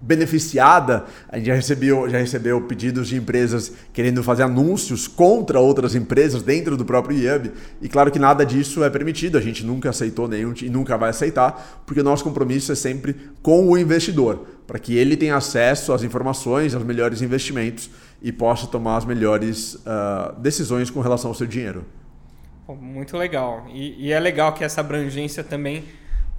beneficiada. 0.03 1.05
A 1.29 1.39
gente 1.39 1.47
já 1.47 1.55
recebeu, 1.55 2.11
já 2.11 2.19
recebeu 2.19 2.61
pedidos 2.63 3.09
de 3.09 3.17
empresas 3.17 3.73
querendo 3.93 4.23
fazer 4.23 4.43
anúncios 4.43 5.07
contra 5.07 5.61
outras 5.61 5.95
empresas 5.95 6.43
dentro 6.43 6.77
do 6.77 6.85
próprio 6.85 7.17
IAB. 7.17 7.53
E 7.81 7.89
claro 7.89 8.11
que 8.11 8.19
nada 8.19 8.45
disso 8.45 8.83
é 8.83 8.91
permitido, 8.91 9.39
a 9.39 9.41
gente 9.41 9.65
nunca 9.65 9.91
aceitou 9.91 10.27
nenhum 10.27 10.53
e 10.61 10.69
nunca 10.69 10.99
vai 10.99 11.11
aceitar, 11.11 11.83
porque 11.87 12.01
o 12.01 12.05
nosso 12.05 12.25
compromisso 12.25 12.73
é 12.73 12.75
sempre 12.75 13.15
com 13.41 13.69
o 13.69 13.79
investidor, 13.79 14.45
para 14.67 14.79
que 14.79 14.97
ele 14.97 15.17
tenha 15.17 15.37
acesso 15.37 15.93
às 15.93 16.03
informações, 16.03 16.75
aos 16.75 16.85
melhores 16.85 17.23
investimentos 17.23 17.89
e 18.21 18.33
possa 18.33 18.67
tomar 18.67 18.97
as 18.97 19.05
melhores 19.05 19.75
uh, 19.75 20.39
decisões 20.41 20.91
com 20.91 21.01
relação 21.01 21.31
ao 21.31 21.35
seu 21.35 21.47
dinheiro. 21.47 21.85
Muito 22.69 23.17
legal. 23.17 23.67
E, 23.73 24.07
e 24.07 24.13
é 24.13 24.19
legal 24.19 24.53
que 24.53 24.65
essa 24.65 24.81
abrangência 24.81 25.45
também 25.45 25.85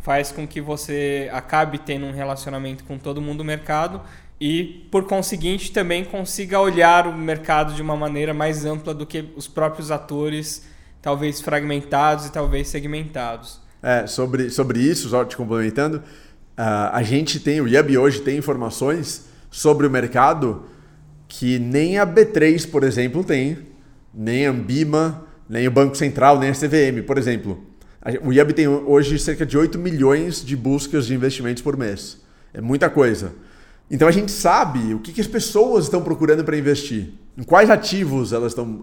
faz 0.04 0.32
com 0.32 0.46
que 0.46 0.62
você 0.62 1.30
acabe 1.32 1.80
tendo 1.80 2.06
um 2.06 2.12
relacionamento 2.12 2.84
com 2.84 2.98
todo 2.98 3.22
mundo 3.22 3.40
do 3.40 3.46
mercado 3.46 4.02
e, 4.40 4.86
por 4.92 5.06
conseguinte, 5.06 5.72
também 5.72 6.04
consiga 6.04 6.60
olhar 6.60 7.08
o 7.08 7.18
mercado 7.18 7.74
de 7.74 7.82
uma 7.82 7.96
maneira 7.96 8.34
mais 8.34 8.66
ampla 8.66 8.94
do 8.94 9.06
que 9.06 9.30
os 9.38 9.48
próprios 9.48 9.90
atores, 9.90 10.66
talvez 11.02 11.40
fragmentados 11.40 12.26
e 12.26 12.32
talvez 12.32 12.68
segmentados. 12.68 13.62
É, 13.82 14.06
sobre, 14.06 14.50
sobre 14.50 14.80
isso, 14.80 15.08
só 15.08 15.24
te 15.24 15.38
complementando, 15.38 15.98
uh, 15.98 16.92
a 16.92 17.02
gente 17.02 17.40
tem, 17.40 17.62
o 17.62 17.68
IAB 17.68 17.98
hoje 17.98 18.22
tem 18.22 18.38
informações 18.38 19.30
sobre 19.50 19.88
o 19.88 19.90
mercado 19.90 20.66
que 21.30 21.58
nem 21.58 21.98
a 21.98 22.06
B3, 22.06 22.70
por 22.70 22.84
exemplo, 22.84 23.24
tem, 23.24 23.58
nem 24.14 24.46
a 24.48 24.52
Ambima, 24.52 25.26
nem 25.48 25.66
o 25.66 25.72
Banco 25.72 25.96
Central, 25.96 26.38
nem 26.38 26.50
a 26.50 26.54
CVM, 26.54 27.04
por 27.08 27.18
exemplo. 27.18 27.73
O 28.22 28.34
IAB 28.34 28.54
tem 28.54 28.68
hoje 28.68 29.18
cerca 29.18 29.46
de 29.46 29.58
8 29.58 29.80
milhões 29.80 30.44
de 30.44 30.56
buscas 30.56 31.06
de 31.06 31.14
investimentos 31.14 31.64
por 31.64 31.78
mês. 31.78 32.18
É 32.54 32.60
muita 32.60 32.90
coisa. 32.90 33.34
Então 33.90 34.08
a 34.08 34.12
gente 34.12 34.32
sabe 34.32 34.94
o 34.94 35.00
que, 35.00 35.20
as 35.22 35.28
pessoas 35.28 35.86
estão 35.86 36.02
procurando 36.02 36.44
para 36.44 36.58
investir, 36.58 37.14
em 37.38 37.44
quais 37.44 37.70
ativos 37.70 38.34
elas 38.34 38.52
estão, 38.52 38.80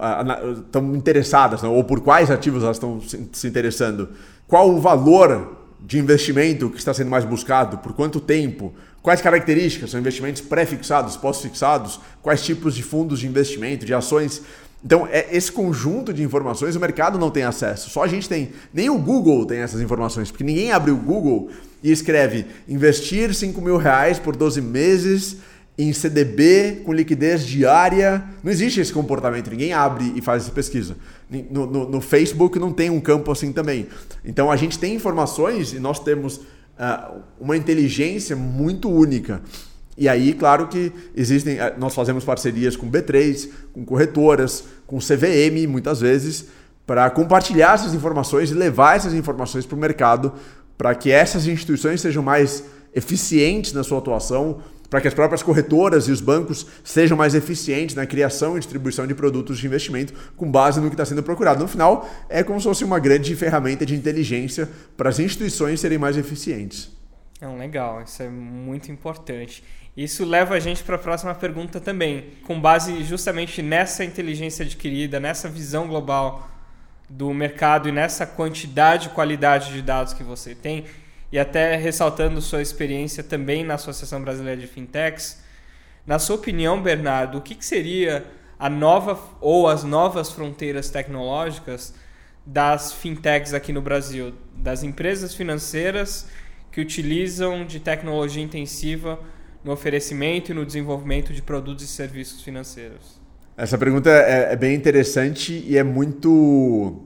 estão 0.58 0.94
interessadas, 0.94 1.62
ou 1.62 1.82
por 1.84 2.00
quais 2.00 2.30
ativos 2.30 2.62
elas 2.62 2.76
estão 2.76 3.00
se 3.32 3.46
interessando, 3.46 4.08
qual 4.46 4.70
o 4.70 4.80
valor 4.80 5.58
de 5.80 5.98
investimento 5.98 6.68
que 6.70 6.78
está 6.78 6.92
sendo 6.92 7.10
mais 7.10 7.24
buscado, 7.24 7.78
por 7.78 7.92
quanto 7.92 8.20
tempo, 8.20 8.72
quais 9.02 9.20
características, 9.20 9.90
são 9.90 10.00
investimentos 10.00 10.42
pré-fixados, 10.42 11.16
pós-fixados, 11.16 12.00
quais 12.22 12.44
tipos 12.44 12.74
de 12.74 12.82
fundos 12.82 13.20
de 13.20 13.26
investimento, 13.26 13.86
de 13.86 13.94
ações. 13.94 14.42
Então, 14.84 15.06
é 15.10 15.28
esse 15.30 15.52
conjunto 15.52 16.12
de 16.12 16.22
informações 16.22 16.74
o 16.74 16.80
mercado 16.80 17.18
não 17.18 17.30
tem 17.30 17.42
acesso. 17.42 17.90
Só 17.90 18.02
a 18.02 18.08
gente 18.08 18.28
tem. 18.28 18.52
Nem 18.72 18.88
o 18.88 18.98
Google 18.98 19.44
tem 19.44 19.58
essas 19.58 19.80
informações, 19.80 20.30
porque 20.30 20.44
ninguém 20.44 20.72
abre 20.72 20.90
o 20.90 20.96
Google 20.96 21.50
e 21.82 21.92
escreve 21.92 22.46
investir 22.68 23.34
5 23.34 23.60
mil 23.60 23.76
reais 23.76 24.18
por 24.18 24.34
12 24.34 24.60
meses 24.60 25.36
em 25.76 25.92
CDB 25.92 26.82
com 26.84 26.92
liquidez 26.92 27.46
diária. 27.46 28.24
Não 28.42 28.50
existe 28.50 28.80
esse 28.80 28.92
comportamento, 28.92 29.50
ninguém 29.50 29.72
abre 29.72 30.12
e 30.14 30.20
faz 30.20 30.42
essa 30.42 30.52
pesquisa. 30.52 30.96
No, 31.50 31.66
no, 31.66 31.88
no 31.88 32.00
Facebook 32.00 32.58
não 32.58 32.72
tem 32.72 32.90
um 32.90 33.00
campo 33.00 33.30
assim 33.30 33.52
também. 33.52 33.86
Então 34.24 34.50
a 34.50 34.56
gente 34.56 34.78
tem 34.78 34.94
informações 34.94 35.72
e 35.72 35.78
nós 35.78 35.98
temos 35.98 36.36
uh, 36.36 37.20
uma 37.40 37.56
inteligência 37.56 38.36
muito 38.36 38.90
única. 38.90 39.40
E 40.00 40.08
aí, 40.08 40.32
claro 40.32 40.66
que 40.66 40.90
existem, 41.14 41.60
eh, 41.60 41.74
nós 41.76 41.94
fazemos 41.94 42.24
parcerias 42.24 42.74
com 42.74 42.90
B3, 42.90 43.50
com 43.70 43.84
corretoras, 43.84 44.64
com 44.86 44.98
CVM, 44.98 45.66
muitas 45.68 46.00
vezes, 46.00 46.46
para 46.86 47.10
compartilhar 47.10 47.74
essas 47.74 47.92
informações 47.92 48.50
e 48.50 48.54
levar 48.54 48.96
essas 48.96 49.12
informações 49.12 49.66
para 49.66 49.76
o 49.76 49.78
mercado, 49.78 50.32
para 50.78 50.94
que 50.94 51.10
essas 51.10 51.46
instituições 51.46 52.00
sejam 52.00 52.22
mais 52.22 52.64
eficientes 52.94 53.74
na 53.74 53.84
sua 53.84 53.98
atuação, 53.98 54.62
para 54.88 55.02
que 55.02 55.08
as 55.08 55.12
próprias 55.12 55.42
corretoras 55.42 56.08
e 56.08 56.12
os 56.12 56.22
bancos 56.22 56.66
sejam 56.82 57.14
mais 57.14 57.34
eficientes 57.34 57.94
na 57.94 58.06
criação 58.06 58.56
e 58.56 58.60
distribuição 58.60 59.06
de 59.06 59.14
produtos 59.14 59.58
de 59.58 59.66
investimento 59.66 60.14
com 60.34 60.50
base 60.50 60.80
no 60.80 60.88
que 60.88 60.94
está 60.94 61.04
sendo 61.04 61.22
procurado. 61.22 61.60
No 61.60 61.68
final, 61.68 62.08
é 62.26 62.42
como 62.42 62.58
se 62.58 62.64
fosse 62.64 62.84
uma 62.84 62.98
grande 62.98 63.36
ferramenta 63.36 63.84
de 63.84 63.94
inteligência 63.94 64.66
para 64.96 65.10
as 65.10 65.18
instituições 65.18 65.78
serem 65.78 65.98
mais 65.98 66.16
eficientes. 66.16 66.90
É 67.40 67.46
legal, 67.46 68.02
isso 68.02 68.22
é 68.22 68.28
muito 68.28 68.90
importante. 68.92 69.62
Isso 69.96 70.24
leva 70.24 70.54
a 70.54 70.60
gente 70.60 70.84
para 70.84 70.96
a 70.96 70.98
próxima 70.98 71.34
pergunta 71.34 71.80
também, 71.80 72.30
com 72.44 72.60
base 72.60 73.02
justamente 73.02 73.60
nessa 73.60 74.04
inteligência 74.04 74.64
adquirida, 74.64 75.18
nessa 75.18 75.48
visão 75.48 75.88
global 75.88 76.48
do 77.08 77.34
mercado 77.34 77.88
e 77.88 77.92
nessa 77.92 78.24
quantidade 78.24 79.08
e 79.08 79.10
qualidade 79.10 79.72
de 79.72 79.82
dados 79.82 80.12
que 80.12 80.22
você 80.22 80.54
tem, 80.54 80.84
e 81.32 81.38
até 81.38 81.74
ressaltando 81.76 82.40
sua 82.40 82.62
experiência 82.62 83.22
também 83.22 83.64
na 83.64 83.74
Associação 83.74 84.22
Brasileira 84.22 84.60
de 84.60 84.66
Fintechs. 84.66 85.42
Na 86.06 86.18
sua 86.18 86.36
opinião, 86.36 86.80
Bernardo, 86.80 87.38
o 87.38 87.40
que, 87.40 87.54
que 87.54 87.64
seria 87.64 88.24
a 88.58 88.68
nova 88.68 89.18
ou 89.40 89.68
as 89.68 89.82
novas 89.82 90.30
fronteiras 90.30 90.88
tecnológicas 90.88 91.94
das 92.46 92.92
fintechs 92.92 93.54
aqui 93.54 93.72
no 93.72 93.82
Brasil, 93.82 94.34
das 94.54 94.82
empresas 94.82 95.34
financeiras 95.34 96.28
que 96.70 96.80
utilizam 96.80 97.64
de 97.64 97.80
tecnologia 97.80 98.42
intensiva 98.42 99.18
no 99.64 99.72
oferecimento 99.72 100.50
e 100.50 100.54
no 100.54 100.64
desenvolvimento 100.64 101.32
de 101.32 101.42
produtos 101.42 101.84
e 101.84 101.88
serviços 101.88 102.42
financeiros? 102.42 103.20
Essa 103.56 103.76
pergunta 103.76 104.08
é, 104.08 104.52
é 104.52 104.56
bem 104.56 104.74
interessante 104.74 105.64
e 105.66 105.76
é 105.76 105.82
muito. 105.82 107.02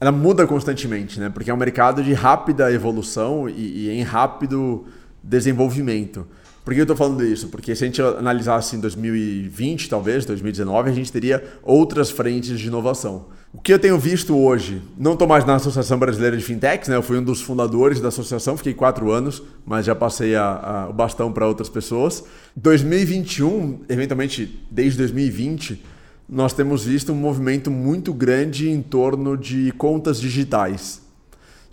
Ela 0.00 0.12
muda 0.12 0.46
constantemente, 0.46 1.18
né? 1.18 1.30
Porque 1.30 1.50
é 1.50 1.54
um 1.54 1.56
mercado 1.56 2.02
de 2.02 2.12
rápida 2.12 2.72
evolução 2.72 3.48
e, 3.48 3.86
e 3.86 3.90
em 3.90 4.02
rápido 4.02 4.86
desenvolvimento. 5.22 6.26
Por 6.64 6.74
que 6.74 6.80
eu 6.80 6.84
estou 6.84 6.96
falando 6.96 7.24
isso? 7.24 7.48
Porque 7.48 7.74
se 7.74 7.84
a 7.84 7.86
gente 7.86 8.02
analisasse 8.02 8.76
em 8.76 8.80
2020, 8.80 9.88
talvez, 9.88 10.24
2019, 10.24 10.90
a 10.90 10.92
gente 10.92 11.10
teria 11.10 11.42
outras 11.62 12.10
frentes 12.10 12.58
de 12.58 12.66
inovação. 12.66 13.26
O 13.52 13.58
que 13.58 13.72
eu 13.72 13.78
tenho 13.78 13.98
visto 13.98 14.36
hoje, 14.36 14.80
não 14.96 15.14
estou 15.14 15.26
mais 15.26 15.44
na 15.44 15.56
Associação 15.56 15.98
Brasileira 15.98 16.36
de 16.36 16.44
Fintechs, 16.44 16.88
né? 16.88 16.94
eu 16.94 17.02
fui 17.02 17.18
um 17.18 17.22
dos 17.22 17.40
fundadores 17.40 18.00
da 18.00 18.08
associação, 18.08 18.56
fiquei 18.56 18.72
quatro 18.72 19.10
anos, 19.10 19.42
mas 19.66 19.86
já 19.86 19.94
passei 19.94 20.36
a, 20.36 20.44
a, 20.44 20.88
o 20.88 20.92
bastão 20.92 21.32
para 21.32 21.48
outras 21.48 21.68
pessoas. 21.68 22.22
2021, 22.54 23.80
eventualmente 23.88 24.64
desde 24.70 24.98
2020, 24.98 25.82
nós 26.28 26.52
temos 26.52 26.84
visto 26.84 27.10
um 27.10 27.16
movimento 27.16 27.72
muito 27.72 28.14
grande 28.14 28.70
em 28.70 28.80
torno 28.80 29.36
de 29.36 29.72
contas 29.72 30.20
digitais. 30.20 31.02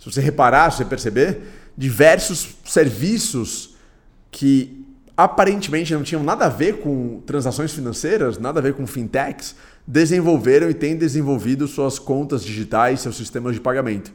Se 0.00 0.10
você 0.10 0.20
reparar, 0.20 0.72
se 0.72 0.78
você 0.78 0.84
perceber, 0.84 1.42
diversos 1.76 2.56
serviços 2.64 3.77
que 4.30 4.84
aparentemente 5.16 5.92
não 5.92 6.02
tinham 6.02 6.22
nada 6.22 6.46
a 6.46 6.48
ver 6.48 6.78
com 6.78 7.20
transações 7.26 7.72
financeiras, 7.72 8.38
nada 8.38 8.60
a 8.60 8.62
ver 8.62 8.74
com 8.74 8.86
fintechs, 8.86 9.56
desenvolveram 9.84 10.70
e 10.70 10.74
têm 10.74 10.96
desenvolvido 10.96 11.66
suas 11.66 11.98
contas 11.98 12.44
digitais, 12.44 13.00
seus 13.00 13.16
sistemas 13.16 13.54
de 13.54 13.60
pagamento. 13.60 14.12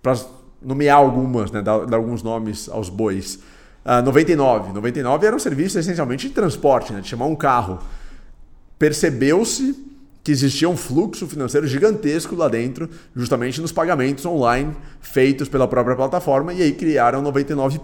Para 0.00 0.16
nomear 0.62 0.98
algumas, 0.98 1.50
né, 1.50 1.60
dar, 1.60 1.86
dar, 1.86 1.96
alguns 1.96 2.22
nomes 2.22 2.68
aos 2.68 2.88
bois. 2.88 3.40
Uh, 3.84 4.02
99. 4.04 4.72
99 4.72 5.26
era 5.26 5.34
um 5.34 5.38
serviço 5.38 5.78
essencialmente 5.78 6.28
de 6.28 6.34
transporte, 6.34 6.92
né, 6.92 7.00
de 7.00 7.08
chamar 7.08 7.26
um 7.26 7.34
carro. 7.34 7.80
Percebeu-se 8.78 9.74
que 10.22 10.32
existia 10.32 10.68
um 10.68 10.76
fluxo 10.76 11.26
financeiro 11.26 11.66
gigantesco 11.66 12.34
lá 12.34 12.48
dentro, 12.48 12.88
justamente 13.14 13.60
nos 13.60 13.72
pagamentos 13.72 14.24
online 14.24 14.74
feitos 15.00 15.48
pela 15.48 15.68
própria 15.68 15.94
plataforma, 15.94 16.54
e 16.54 16.62
aí 16.62 16.72
criaram 16.72 17.20
99 17.20 17.78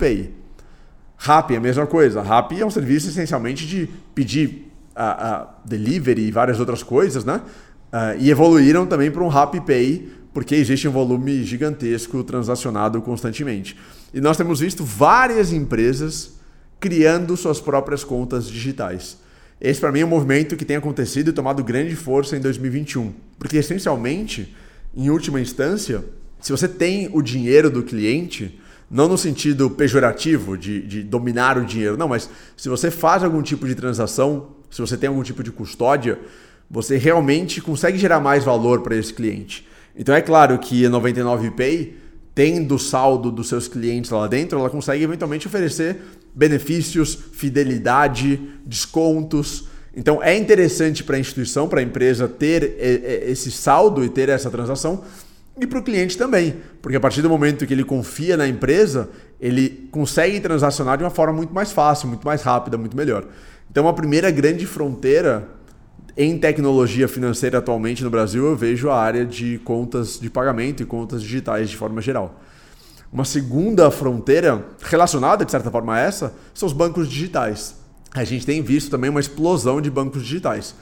Rappi, 1.23 1.55
a 1.55 1.61
mesma 1.61 1.87
coisa. 1.87 2.23
Rappi 2.23 2.62
é 2.62 2.65
um 2.65 2.71
serviço 2.71 3.09
essencialmente 3.09 3.67
de 3.67 3.87
pedir 4.15 4.73
a, 4.97 5.35
a 5.35 5.49
delivery 5.67 6.23
e 6.23 6.31
várias 6.31 6.59
outras 6.59 6.83
coisas, 6.83 7.27
né? 7.27 7.43
Uh, 7.93 8.19
e 8.19 8.31
evoluíram 8.31 8.87
também 8.87 9.11
para 9.11 9.23
um 9.23 9.29
Rappi 9.29 9.61
Pay 9.61 10.12
porque 10.33 10.55
existe 10.55 10.89
um 10.89 10.93
volume 10.93 11.45
gigantesco 11.45 12.25
transacionado 12.25 13.03
constantemente. 13.03 13.77
E 14.15 14.21
nós 14.21 14.39
temos 14.39 14.61
visto 14.61 14.83
várias 14.83 15.53
empresas 15.53 16.39
criando 16.79 17.37
suas 17.37 17.61
próprias 17.61 18.03
contas 18.03 18.49
digitais. 18.49 19.19
Esse, 19.61 19.79
para 19.79 19.93
mim, 19.93 20.00
é 20.00 20.07
um 20.07 20.09
movimento 20.09 20.57
que 20.57 20.65
tem 20.65 20.77
acontecido 20.77 21.29
e 21.29 21.33
tomado 21.35 21.62
grande 21.62 21.95
força 21.97 22.35
em 22.35 22.41
2021. 22.41 23.12
Porque, 23.39 23.59
essencialmente, 23.59 24.55
em 24.97 25.11
última 25.11 25.39
instância, 25.39 26.03
se 26.41 26.50
você 26.50 26.67
tem 26.67 27.11
o 27.12 27.21
dinheiro 27.21 27.69
do 27.69 27.83
cliente, 27.83 28.59
não 28.90 29.09
no 29.09 29.16
sentido 29.16 29.70
pejorativo 29.70 30.59
de, 30.59 30.82
de, 30.82 31.02
dominar 31.02 31.56
o 31.56 31.64
dinheiro, 31.64 31.97
não, 31.97 32.09
mas 32.09 32.28
se 32.56 32.68
você 32.68 32.90
faz 32.90 33.23
algum 33.23 33.40
tipo 33.40 33.66
de 33.66 33.75
transação, 33.76 34.49
se 34.68 34.80
você 34.80 34.97
tem 34.97 35.09
algum 35.09 35.23
tipo 35.23 35.44
de 35.44 35.52
custódia, 35.52 36.18
você 36.68 36.97
realmente 36.97 37.61
consegue 37.61 37.97
gerar 37.97 38.18
mais 38.18 38.42
valor 38.42 38.80
para 38.80 38.97
esse 38.97 39.14
cliente. 39.14 39.66
Então 39.97 40.14
é 40.14 40.20
claro 40.20 40.59
que 40.59 40.85
a 40.85 40.90
99Pay, 40.90 41.92
tendo 42.35 42.75
o 42.75 42.78
saldo 42.78 43.30
dos 43.30 43.49
seus 43.49 43.68
clientes 43.68 44.11
lá 44.11 44.26
dentro, 44.26 44.59
ela 44.59 44.70
consegue 44.70 45.04
eventualmente 45.04 45.47
oferecer 45.47 45.99
benefícios, 46.35 47.16
fidelidade, 47.32 48.40
descontos. 48.66 49.66
Então 49.94 50.23
é 50.23 50.37
interessante 50.37 51.04
para 51.04 51.16
a 51.16 51.20
instituição, 51.20 51.68
para 51.68 51.80
a 51.80 51.82
empresa 51.82 52.26
ter 52.26 52.76
esse 53.26 53.50
saldo 53.50 54.04
e 54.04 54.09
ter 54.09 54.28
essa 54.28 54.50
transação 54.50 55.04
e 55.61 55.67
para 55.67 55.79
o 55.79 55.83
cliente 55.83 56.17
também, 56.17 56.57
porque 56.81 56.97
a 56.97 57.00
partir 57.00 57.23
do 57.23 57.29
momento 57.29 57.67
que 57.67 57.75
ele 57.75 57.85
confia 57.85 58.37
na 58.37 58.49
empresa, 58.49 59.11
ele 59.40 59.88
consegue 59.90 60.40
transacionar 60.40 60.97
de 60.97 61.05
uma 61.05 61.11
forma 61.11 61.35
muito 61.35 61.52
mais 61.52 61.71
fácil, 61.73 62.09
muito 62.09 62.25
mais 62.26 62.43
rápida, 62.43 62.79
muito 62.79 62.97
melhor. 62.97 63.26
Então 63.71 63.87
a 63.87 63.93
primeira 63.93 64.31
grande 64.31 64.67
fronteira 64.67 65.49
em 66.17 66.38
tecnologia 66.38 67.07
financeira 67.07 67.59
atualmente 67.59 68.02
no 68.02 68.11
Brasil, 68.11 68.45
eu 68.45 68.57
vejo 68.57 68.90
a 68.90 69.00
área 69.00 69.25
de 69.25 69.59
contas 69.59 70.19
de 70.19 70.29
pagamento 70.29 70.83
e 70.83 70.87
contas 70.87 71.23
digitais 71.23 71.71
de 71.71 71.76
forma 71.76 72.00
geral. 72.00 72.40
Uma 73.12 73.25
segunda 73.25 73.90
fronteira 73.90 74.67
relacionada, 74.83 75.45
de 75.45 75.50
certa 75.50 75.71
forma, 75.71 75.95
a 75.95 75.99
essa, 75.99 76.35
são 76.55 76.67
os 76.67 76.73
bancos 76.73 77.09
digitais. 77.09 77.75
A 78.12 78.25
gente 78.25 78.47
tem 78.47 78.62
visto 78.62 78.90
também 78.90 79.11
uma 79.11 79.21
explosão 79.21 79.81
de 79.81 79.90
bancos 79.90 80.23
digitais. 80.23 80.75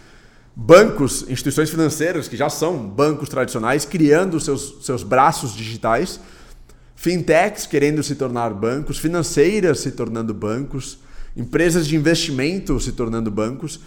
Bancos, 0.61 1.25
instituições 1.29 1.71
financeiras 1.71 2.27
que 2.27 2.37
já 2.37 2.51
são 2.51 2.77
bancos 2.79 3.29
tradicionais, 3.29 3.85
criando 3.85 4.41
seus, 4.41 4.85
seus 4.85 5.05
braços 5.05 5.55
digitais, 5.55 6.19
fintechs 6.97 7.65
querendo 7.65 8.03
se 8.03 8.17
tornar 8.17 8.53
bancos, 8.53 8.99
financeiras 8.99 9.79
se 9.79 9.93
tornando 9.93 10.35
bancos, 10.35 10.99
empresas 11.37 11.87
de 11.87 11.95
investimento 11.95 12.81
se 12.81 12.91
tornando 12.91 13.31
bancos. 13.31 13.79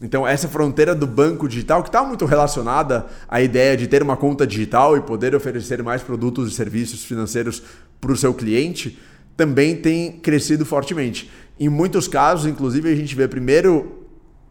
Então, 0.00 0.24
essa 0.24 0.46
fronteira 0.46 0.94
do 0.94 1.04
banco 1.04 1.48
digital, 1.48 1.82
que 1.82 1.88
está 1.88 2.04
muito 2.04 2.26
relacionada 2.26 3.06
à 3.28 3.42
ideia 3.42 3.76
de 3.76 3.88
ter 3.88 4.00
uma 4.00 4.16
conta 4.16 4.46
digital 4.46 4.96
e 4.96 5.00
poder 5.00 5.34
oferecer 5.34 5.82
mais 5.82 6.00
produtos 6.00 6.52
e 6.52 6.54
serviços 6.54 7.04
financeiros 7.04 7.60
para 8.00 8.12
o 8.12 8.16
seu 8.16 8.32
cliente, 8.32 9.00
também 9.36 9.74
tem 9.74 10.12
crescido 10.12 10.64
fortemente. 10.64 11.28
Em 11.58 11.68
muitos 11.68 12.06
casos, 12.06 12.46
inclusive, 12.46 12.88
a 12.88 12.94
gente 12.94 13.16
vê 13.16 13.26
primeiro 13.26 14.03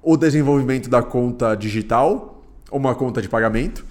o 0.03 0.17
desenvolvimento 0.17 0.89
da 0.89 1.01
conta 1.01 1.55
digital, 1.55 2.43
ou 2.69 2.79
uma 2.79 2.93
conta 2.93 3.21
de 3.21 3.29
pagamento, 3.29 3.85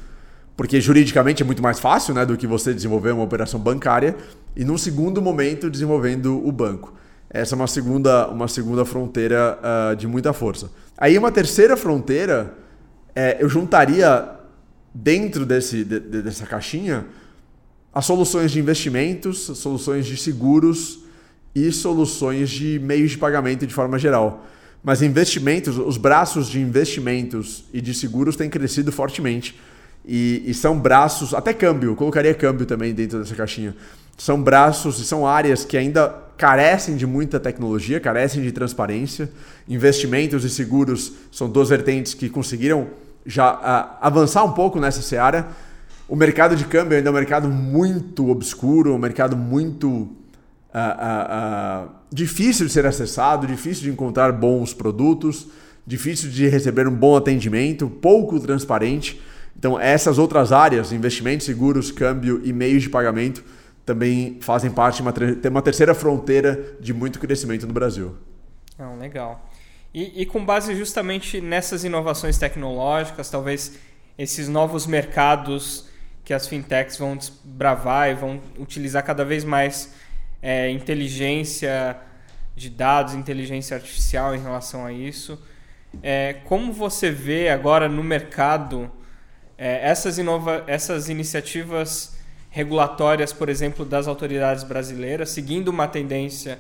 porque 0.57 0.81
juridicamente 0.81 1.43
é 1.43 1.47
muito 1.47 1.63
mais 1.63 1.81
fácil 1.81 2.15
né, 2.15 2.27
do 2.27 2.37
que 2.37 2.47
você 2.47 2.75
desenvolver 2.75 3.13
uma 3.13 3.25
operação 3.25 3.59
bancária, 3.59 4.15
e 4.55 4.65
num 4.65 4.77
segundo 4.77 5.23
momento 5.23 5.71
desenvolvendo 5.71 6.47
o 6.47 6.53
banco. 6.53 6.93
Essa 7.31 7.55
é 7.55 7.57
uma 7.57 7.67
segunda, 7.67 8.29
uma 8.29 8.47
segunda 8.47 8.85
fronteira 8.85 9.59
uh, 9.59 9.97
de 9.97 10.07
muita 10.07 10.35
força. 10.35 10.71
Aí 10.99 11.17
uma 11.17 11.33
terceira 11.33 11.77
fronteira, 11.77 12.55
é, 13.15 13.39
eu 13.41 13.49
juntaria 13.49 14.29
dentro 14.95 15.47
desse, 15.47 15.83
de, 15.83 15.99
dessa 15.99 16.47
caixinha 16.47 17.07
as 17.95 18.07
soluções 18.07 18.51
de 18.51 18.59
investimentos, 18.59 19.39
soluções 19.59 20.07
de 20.07 20.17
seguros 20.17 21.01
e 21.55 21.71
soluções 21.71 22.49
de 22.49 22.79
meios 22.79 23.11
de 23.11 23.19
pagamento 23.19 23.67
de 23.67 23.75
forma 23.75 23.99
geral. 23.99 24.47
Mas 24.83 25.01
investimentos, 25.01 25.79
os 25.79 25.97
braços 25.97 26.49
de 26.49 26.61
investimentos 26.61 27.65
e 27.73 27.81
de 27.81 27.95
seguros 27.95 28.35
têm 28.35 28.51
crescido 28.51 28.91
fortemente. 28.91 29.59
E, 30.05 30.43
e, 30.45 30.53
são 30.53 30.77
braços, 30.77 31.33
até 31.33 31.55
câmbio, 31.55 31.95
colocaria 31.95 32.35
câmbio 32.35 32.67
também 32.67 32.93
dentro 32.93 33.21
dessa 33.21 33.35
caixinha. 33.37 33.77
São 34.19 34.43
braços 34.43 34.99
e 34.99 35.05
são 35.05 35.27
áreas 35.27 35.65
que 35.65 35.77
ainda 35.77 36.09
carecem 36.37 36.97
de 36.97 37.07
muita 37.07 37.39
tecnologia, 37.39 38.01
carecem 38.01 38.43
de 38.43 38.51
transparência. 38.51 39.31
Investimentos 39.69 40.45
e 40.45 40.51
seguros 40.51 41.13
são 41.31 41.49
duas 41.49 41.69
vertentes 41.69 42.15
que 42.15 42.29
conseguiram 42.29 42.89
já 43.25 43.55
uh, 43.55 43.99
avançar 44.01 44.43
um 44.45 44.53
pouco 44.53 44.81
nessa 44.81 45.01
seara. 45.01 45.49
O 46.09 46.17
mercado 46.17 46.57
de 46.57 46.65
câmbio 46.65 46.97
ainda 46.97 47.09
é 47.09 47.13
um 47.13 47.15
mercado 47.15 47.49
muito 47.49 48.29
obscuro, 48.29 48.93
um 48.93 48.99
mercado 48.99 49.37
muito 49.37 50.11
uh, 50.75 51.87
uh, 51.87 51.91
difícil 52.11 52.67
de 52.67 52.73
ser 52.73 52.87
acessado, 52.87 53.47
difícil 53.47 53.85
de 53.85 53.91
encontrar 53.91 54.33
bons 54.33 54.73
produtos, 54.73 55.47
difícil 55.87 56.31
de 56.31 56.49
receber 56.49 56.87
um 56.89 56.95
bom 56.95 57.17
atendimento, 57.17 57.89
pouco 57.89 58.39
transparente. 58.41 59.21
Então, 59.57 59.79
essas 59.79 60.19
outras 60.19 60.53
áreas, 60.53 60.93
investimentos, 60.93 61.47
seguros, 61.47 61.91
câmbio 61.91 62.41
e 62.45 62.53
meios 62.53 62.83
de 62.83 62.91
pagamento, 62.91 63.45
também 63.85 64.39
fazem 64.41 64.71
parte 64.71 64.97
de 64.97 65.03
uma, 65.03 65.13
tem 65.13 65.51
uma 65.51 65.63
terceira 65.63 65.95
fronteira 65.95 66.77
de 66.81 66.95
muito 66.95 67.19
crescimento 67.19 67.67
no 67.67 67.73
Brasil. 67.73 68.17
Não, 68.79 68.99
legal. 68.99 69.49
E, 69.93 70.23
e, 70.23 70.27
com 70.27 70.43
base 70.45 70.75
justamente 70.75 71.41
nessas 71.41 71.85
inovações 71.85 72.39
tecnológicas, 72.39 73.29
talvez 73.29 73.79
esses 74.17 74.49
novos 74.49 74.87
mercados 74.87 75.87
que 76.25 76.33
as 76.33 76.47
fintechs 76.47 76.97
vão 76.97 77.17
desbravar 77.17 78.11
e 78.11 78.15
vão 78.15 78.41
utilizar 78.59 79.05
cada 79.05 79.25
vez 79.25 79.45
mais 79.45 79.93
é, 80.43 80.69
inteligência 80.71 81.97
de 82.55 82.69
dados, 82.69 83.15
inteligência 83.15 83.77
artificial 83.77 84.35
em 84.35 84.43
relação 84.43 84.85
a 84.85 84.93
isso. 84.93 85.41
É, 86.03 86.37
como 86.45 86.73
você 86.73 87.11
vê 87.11 87.49
agora 87.49 87.89
no 87.89 88.03
mercado 88.03 88.91
é, 89.57 89.89
essas, 89.89 90.19
inova 90.19 90.65
essas 90.67 91.09
iniciativas 91.09 92.17
regulatórias, 92.51 93.33
por 93.33 93.49
exemplo, 93.49 93.85
das 93.85 94.07
autoridades 94.09 94.65
brasileiras, 94.65 95.31
seguindo 95.31 95.69
uma 95.69 95.87
tendência 95.87 96.59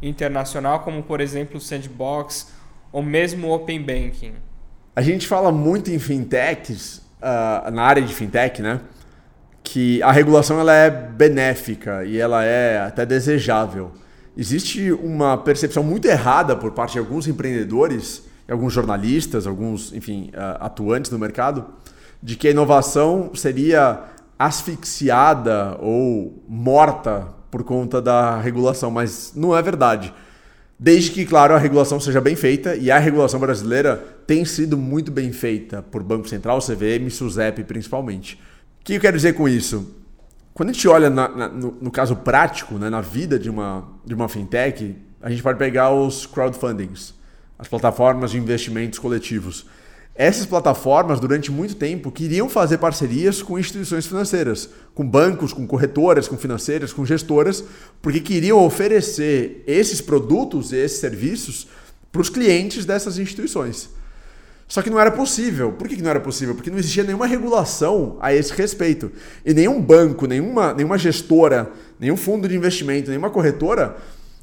internacional, 0.00 0.80
como 0.80 1.02
por 1.02 1.20
exemplo 1.20 1.56
o 1.56 1.60
Sandbox 1.60 2.52
ou 2.92 3.02
mesmo 3.02 3.48
o 3.48 3.54
Open 3.54 3.80
Banking? 3.80 4.34
A 4.94 5.00
gente 5.00 5.26
fala 5.26 5.50
muito 5.50 5.90
em 5.90 5.98
fintechs, 5.98 6.98
uh, 7.18 7.70
na 7.70 7.82
área 7.82 8.02
de 8.02 8.14
fintech, 8.14 8.60
né? 8.60 8.80
Que 9.72 10.02
a 10.02 10.12
regulação 10.12 10.60
ela 10.60 10.74
é 10.74 10.90
benéfica 10.90 12.04
e 12.04 12.18
ela 12.18 12.44
é 12.44 12.78
até 12.78 13.06
desejável. 13.06 13.90
Existe 14.36 14.92
uma 14.92 15.38
percepção 15.38 15.82
muito 15.82 16.06
errada 16.06 16.54
por 16.54 16.72
parte 16.72 16.92
de 16.92 16.98
alguns 16.98 17.26
empreendedores, 17.26 18.22
alguns 18.46 18.70
jornalistas, 18.70 19.46
alguns, 19.46 19.90
enfim, 19.94 20.30
uh, 20.34 20.62
atuantes 20.62 21.10
no 21.10 21.18
mercado, 21.18 21.64
de 22.22 22.36
que 22.36 22.48
a 22.48 22.50
inovação 22.50 23.30
seria 23.34 24.00
asfixiada 24.38 25.78
ou 25.80 26.44
morta 26.46 27.28
por 27.50 27.64
conta 27.64 28.02
da 28.02 28.38
regulação, 28.38 28.90
mas 28.90 29.32
não 29.34 29.56
é 29.56 29.62
verdade. 29.62 30.12
Desde 30.78 31.12
que, 31.12 31.24
claro, 31.24 31.54
a 31.54 31.58
regulação 31.58 31.98
seja 31.98 32.20
bem 32.20 32.36
feita, 32.36 32.76
e 32.76 32.90
a 32.90 32.98
regulação 32.98 33.40
brasileira 33.40 33.96
tem 34.26 34.44
sido 34.44 34.76
muito 34.76 35.10
bem 35.10 35.32
feita 35.32 35.80
por 35.80 36.02
Banco 36.02 36.28
Central, 36.28 36.58
CVM, 36.58 37.08
SUSEP 37.08 37.64
principalmente. 37.64 38.38
O 38.82 38.84
que 38.84 38.94
eu 38.94 39.00
quero 39.00 39.16
dizer 39.16 39.34
com 39.34 39.48
isso? 39.48 39.94
Quando 40.52 40.70
a 40.70 40.72
gente 40.72 40.88
olha 40.88 41.08
na, 41.08 41.28
na, 41.28 41.48
no, 41.48 41.78
no, 41.80 41.88
caso 41.88 42.16
prático, 42.16 42.74
né, 42.74 42.90
na 42.90 43.00
vida 43.00 43.38
de 43.38 43.48
uma, 43.48 43.88
de 44.04 44.12
uma 44.12 44.28
fintech, 44.28 44.96
a 45.22 45.30
gente 45.30 45.40
pode 45.40 45.56
pegar 45.56 45.92
os 45.92 46.26
crowdfundings, 46.26 47.14
as 47.56 47.68
plataformas 47.68 48.32
de 48.32 48.38
investimentos 48.38 48.98
coletivos. 48.98 49.66
Essas 50.16 50.46
plataformas, 50.46 51.20
durante 51.20 51.52
muito 51.52 51.76
tempo, 51.76 52.10
queriam 52.10 52.48
fazer 52.48 52.78
parcerias 52.78 53.40
com 53.40 53.56
instituições 53.56 54.04
financeiras, 54.04 54.68
com 54.96 55.08
bancos, 55.08 55.52
com 55.52 55.64
corretoras, 55.64 56.26
com 56.26 56.36
financeiras, 56.36 56.92
com 56.92 57.06
gestoras, 57.06 57.62
porque 58.02 58.18
queriam 58.18 58.58
oferecer 58.64 59.62
esses 59.64 60.00
produtos 60.00 60.72
e 60.72 60.76
esses 60.76 60.98
serviços 60.98 61.68
para 62.10 62.20
os 62.20 62.28
clientes 62.28 62.84
dessas 62.84 63.16
instituições. 63.16 63.90
Só 64.72 64.80
que 64.80 64.88
não 64.88 64.98
era 64.98 65.10
possível. 65.10 65.70
Por 65.72 65.86
que 65.86 66.00
não 66.00 66.08
era 66.08 66.18
possível? 66.18 66.54
Porque 66.54 66.70
não 66.70 66.78
existia 66.78 67.04
nenhuma 67.04 67.26
regulação 67.26 68.16
a 68.22 68.32
esse 68.32 68.54
respeito. 68.54 69.12
E 69.44 69.52
nenhum 69.52 69.78
banco, 69.78 70.26
nenhuma, 70.26 70.72
nenhuma 70.72 70.96
gestora, 70.96 71.70
nenhum 72.00 72.16
fundo 72.16 72.48
de 72.48 72.56
investimento, 72.56 73.10
nenhuma 73.10 73.28
corretora 73.28 73.98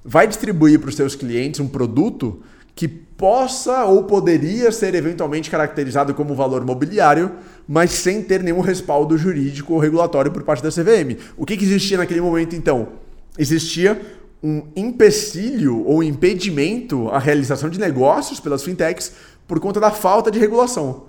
vai 0.06 0.28
distribuir 0.28 0.80
para 0.80 0.89
os 0.89 0.96
seus 0.96 1.15
clientes 1.15 1.60
um 1.60 1.68
produto 1.68 2.44
que 2.76 2.88
possa 2.88 3.86
ou 3.86 4.04
poderia 4.04 4.72
ser 4.72 4.94
eventualmente 4.94 5.50
caracterizado 5.50 6.13
como 6.13 6.36
valor 6.36 6.63
mobiliário, 6.63 7.32
mas 7.68 7.89
sem 7.89 8.22
ter 8.22 8.44
nenhum 8.44 8.62
respaldo 8.62 9.18
jurídico 9.18 9.74
ou 9.74 9.80
regulatório 9.80 10.32
por 10.32 10.44
parte 10.44 10.62
da 10.62 10.70
CVM. 10.70 11.18
O 11.38 11.44
que, 11.44 11.58
que 11.58 11.65
existia 11.65 11.98
naquele 11.98 12.22
momento 12.22 12.56
então? 12.56 12.89
Existia 13.36 14.00
um 14.44 14.62
empecilho 14.76 15.84
ou 15.88 16.04
impedimento 16.04 17.10
à 17.10 17.18
realização 17.18 17.68
de 17.68 17.80
negócios 17.80 18.39
pelas 18.39 18.63
fintechs 18.63 19.12
por 19.49 19.59
conta 19.59 19.79
da 19.79 19.89
falta 19.89 20.29
de 20.29 20.38
regulação. 20.38 21.05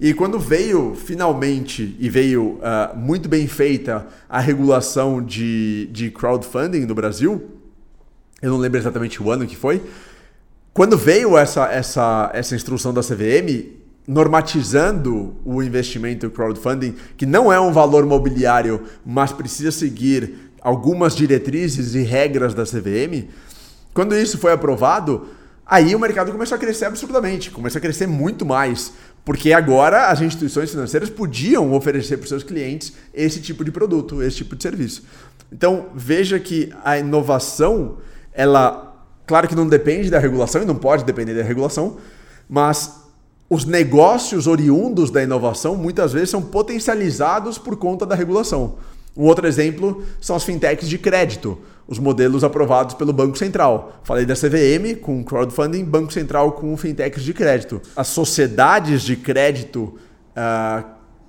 E 0.00 0.12
quando 0.12 0.36
veio 0.36 0.96
finalmente 0.96 1.96
e 2.00 2.10
veio 2.10 2.58
uh, 2.58 2.96
muito 2.96 3.28
bem 3.28 3.46
feita 3.46 4.08
a 4.28 4.40
regulação 4.40 5.22
de, 5.22 5.86
de 5.92 6.10
crowdfunding 6.10 6.84
no 6.86 6.94
Brasil, 6.94 7.50
eu 8.42 8.50
não 8.50 8.58
lembro 8.58 8.80
exatamente 8.80 9.22
o 9.22 9.30
ano 9.30 9.46
que 9.46 9.56
foi, 9.56 9.80
quando 10.74 10.98
veio 10.98 11.38
essa, 11.38 11.66
essa, 11.66 12.30
essa 12.34 12.56
instrução 12.56 12.92
da 12.92 13.00
CVM, 13.00 13.78
normatizando 14.08 15.36
o 15.44 15.62
investimento 15.62 16.28
crowdfunding, 16.30 16.96
que 17.16 17.26
não 17.26 17.52
é 17.52 17.60
um 17.60 17.72
valor 17.72 18.04
mobiliário, 18.04 18.82
mas 19.06 19.30
precisa 19.30 19.70
seguir 19.70 20.52
algumas 20.60 21.14
diretrizes 21.14 21.94
e 21.94 22.02
regras 22.02 22.54
da 22.54 22.64
CVM, 22.64 23.28
quando 23.94 24.16
isso 24.16 24.36
foi 24.36 24.52
aprovado, 24.52 25.28
aí 25.68 25.94
o 25.94 26.00
mercado 26.00 26.32
começou 26.32 26.56
a 26.56 26.58
crescer 26.58 26.86
absurdamente, 26.86 27.50
começou 27.50 27.78
a 27.78 27.82
crescer 27.82 28.06
muito 28.06 28.46
mais, 28.46 28.92
porque 29.24 29.52
agora 29.52 30.06
as 30.08 30.22
instituições 30.22 30.70
financeiras 30.70 31.10
podiam 31.10 31.74
oferecer 31.74 32.16
para 32.16 32.22
os 32.22 32.30
seus 32.30 32.42
clientes 32.42 32.94
esse 33.12 33.40
tipo 33.40 33.62
de 33.62 33.70
produto, 33.70 34.22
esse 34.22 34.38
tipo 34.38 34.56
de 34.56 34.62
serviço. 34.62 35.04
Então, 35.52 35.88
veja 35.94 36.40
que 36.40 36.72
a 36.82 36.98
inovação, 36.98 37.98
ela, 38.32 39.04
claro 39.26 39.46
que 39.46 39.54
não 39.54 39.68
depende 39.68 40.10
da 40.10 40.18
regulação 40.18 40.62
e 40.62 40.64
não 40.64 40.74
pode 40.74 41.04
depender 41.04 41.34
da 41.34 41.42
regulação, 41.42 41.98
mas 42.48 43.04
os 43.50 43.64
negócios 43.64 44.46
oriundos 44.46 45.10
da 45.10 45.22
inovação 45.22 45.76
muitas 45.76 46.12
vezes 46.12 46.30
são 46.30 46.42
potencializados 46.42 47.58
por 47.58 47.76
conta 47.76 48.06
da 48.06 48.14
regulação. 48.14 48.76
Um 49.16 49.24
outro 49.24 49.46
exemplo 49.46 50.04
são 50.20 50.36
as 50.36 50.44
fintechs 50.44 50.88
de 50.88 50.96
crédito, 50.96 51.58
os 51.88 51.98
modelos 51.98 52.44
aprovados 52.44 52.94
pelo 52.94 53.14
Banco 53.14 53.38
Central. 53.38 54.00
Falei 54.04 54.26
da 54.26 54.34
CVM 54.34 55.00
com 55.00 55.24
crowdfunding, 55.24 55.82
Banco 55.84 56.12
Central 56.12 56.52
com 56.52 56.76
fintechs 56.76 57.24
de 57.24 57.32
crédito. 57.32 57.80
As 57.96 58.08
sociedades 58.08 59.02
de 59.02 59.16
crédito, 59.16 59.94
uh, 60.36 60.84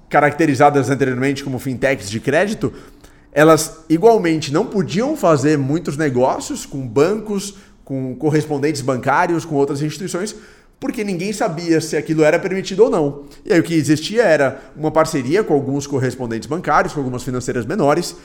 caracterizadas 0.09 0.89
anteriormente 0.89 1.45
como 1.45 1.57
fintechs 1.57 2.09
de 2.09 2.19
crédito, 2.19 2.73
elas 3.31 3.85
igualmente 3.87 4.51
não 4.51 4.65
podiam 4.65 5.15
fazer 5.15 5.57
muitos 5.57 5.95
negócios 5.95 6.65
com 6.65 6.85
bancos, 6.85 7.55
com 7.85 8.13
correspondentes 8.15 8.81
bancários, 8.81 9.45
com 9.45 9.55
outras 9.55 9.81
instituições, 9.81 10.35
porque 10.77 11.03
ninguém 11.03 11.31
sabia 11.31 11.79
se 11.79 11.95
aquilo 11.95 12.23
era 12.23 12.37
permitido 12.37 12.83
ou 12.83 12.89
não. 12.89 13.23
E 13.45 13.53
aí 13.53 13.59
o 13.59 13.63
que 13.63 13.73
existia 13.73 14.23
era 14.23 14.59
uma 14.75 14.91
parceria 14.91 15.43
com 15.43 15.53
alguns 15.53 15.87
correspondentes 15.87 16.47
bancários, 16.47 16.93
com 16.93 16.99
algumas 16.99 17.23
financeiras 17.23 17.65
menores, 17.65 18.15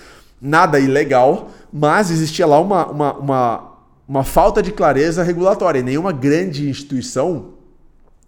nada 0.41 0.79
ilegal, 0.79 1.51
mas 1.73 2.11
existia 2.11 2.47
lá 2.47 2.61
uma, 2.61 2.87
uma, 2.87 3.13
uma, 3.15 3.73
uma 4.09 4.25
falta 4.25 4.63
de 4.63 4.73
clareza 4.73 5.23
regulatória. 5.23 5.83
Nenhuma 5.83 6.13
grande 6.13 6.69
instituição 6.69 7.55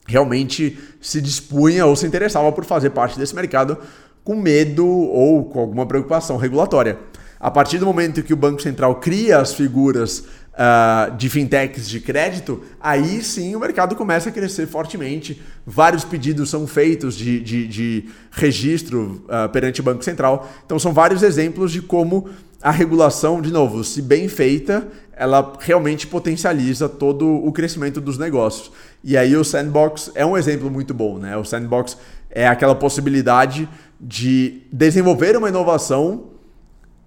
realmente 0.07 0.79
se 1.01 1.21
dispunha 1.21 1.85
ou 1.87 1.97
se 1.97 2.07
interessava 2.07 2.51
por 2.53 2.65
fazer 2.65 2.91
parte 2.91 3.19
desse 3.19 3.35
mercado 3.35 3.79
com 4.25 4.35
medo 4.37 4.87
ou 4.87 5.45
com 5.45 5.61
alguma 5.61 5.87
preocupação 5.87 6.37
regulatória. 6.37 6.99
A 7.39 7.51
partir 7.51 7.79
do 7.79 7.87
momento 7.87 8.23
que 8.23 8.33
o 8.33 8.37
Banco 8.37 8.63
Central 8.63 8.97
cria 8.97 9.39
as 9.39 9.55
figuras 9.55 10.25
uh, 10.57 11.15
de 11.17 11.29
fintechs 11.29 11.89
de 11.89 12.01
crédito, 12.01 12.63
aí 12.81 13.23
sim 13.23 13.55
o 13.55 13.61
mercado 13.61 13.95
começa 13.95 14.31
a 14.31 14.33
crescer 14.33 14.67
fortemente. 14.67 15.41
Vários 15.67 16.05
pedidos 16.05 16.51
são 16.51 16.67
feitos 16.67 17.15
de, 17.17 17.41
de, 17.41 17.69
de 17.69 18.05
registro 18.31 19.25
uh, 19.27 19.49
perante 19.51 19.81
o 19.81 19.85
Banco 19.85 20.03
Central. 20.03 20.49
Então, 20.65 20.79
são 20.79 20.93
vários 20.93 21.23
exemplos 21.23 21.71
de 21.71 21.83
como 21.83 22.29
a 22.63 22.71
regulação, 22.71 23.41
de 23.41 23.53
novo, 23.53 23.85
se 23.85 24.01
bem 24.01 24.29
feita, 24.29 24.89
ela 25.13 25.53
realmente 25.61 26.07
potencializa 26.07 26.89
todo 26.89 27.27
o 27.27 27.53
crescimento 27.53 28.01
dos 28.01 28.19
negócios. 28.19 28.73
E 29.05 29.17
aí 29.17 29.37
o 29.37 29.45
sandbox 29.45 30.11
é 30.15 30.25
um 30.25 30.37
exemplo 30.37 30.71
muito 30.71 30.93
bom, 30.93 31.19
né? 31.19 31.37
O 31.37 31.45
sandbox 31.45 31.97
é 32.31 32.47
aquela 32.49 32.75
possibilidade 32.75 33.69
de 34.01 34.63
desenvolver 34.73 35.37
uma 35.37 35.49
inovação 35.49 36.25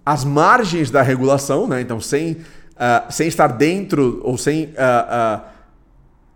às 0.06 0.24
margens 0.24 0.90
da 0.90 1.02
regulação, 1.02 1.68
né? 1.68 1.82
Então, 1.82 2.00
sem 2.00 2.38
uh, 2.80 3.12
sem 3.12 3.28
estar 3.28 3.48
dentro 3.48 4.22
ou 4.24 4.38
sem 4.38 4.65
uh, 4.65 4.70
uh, 4.70 5.42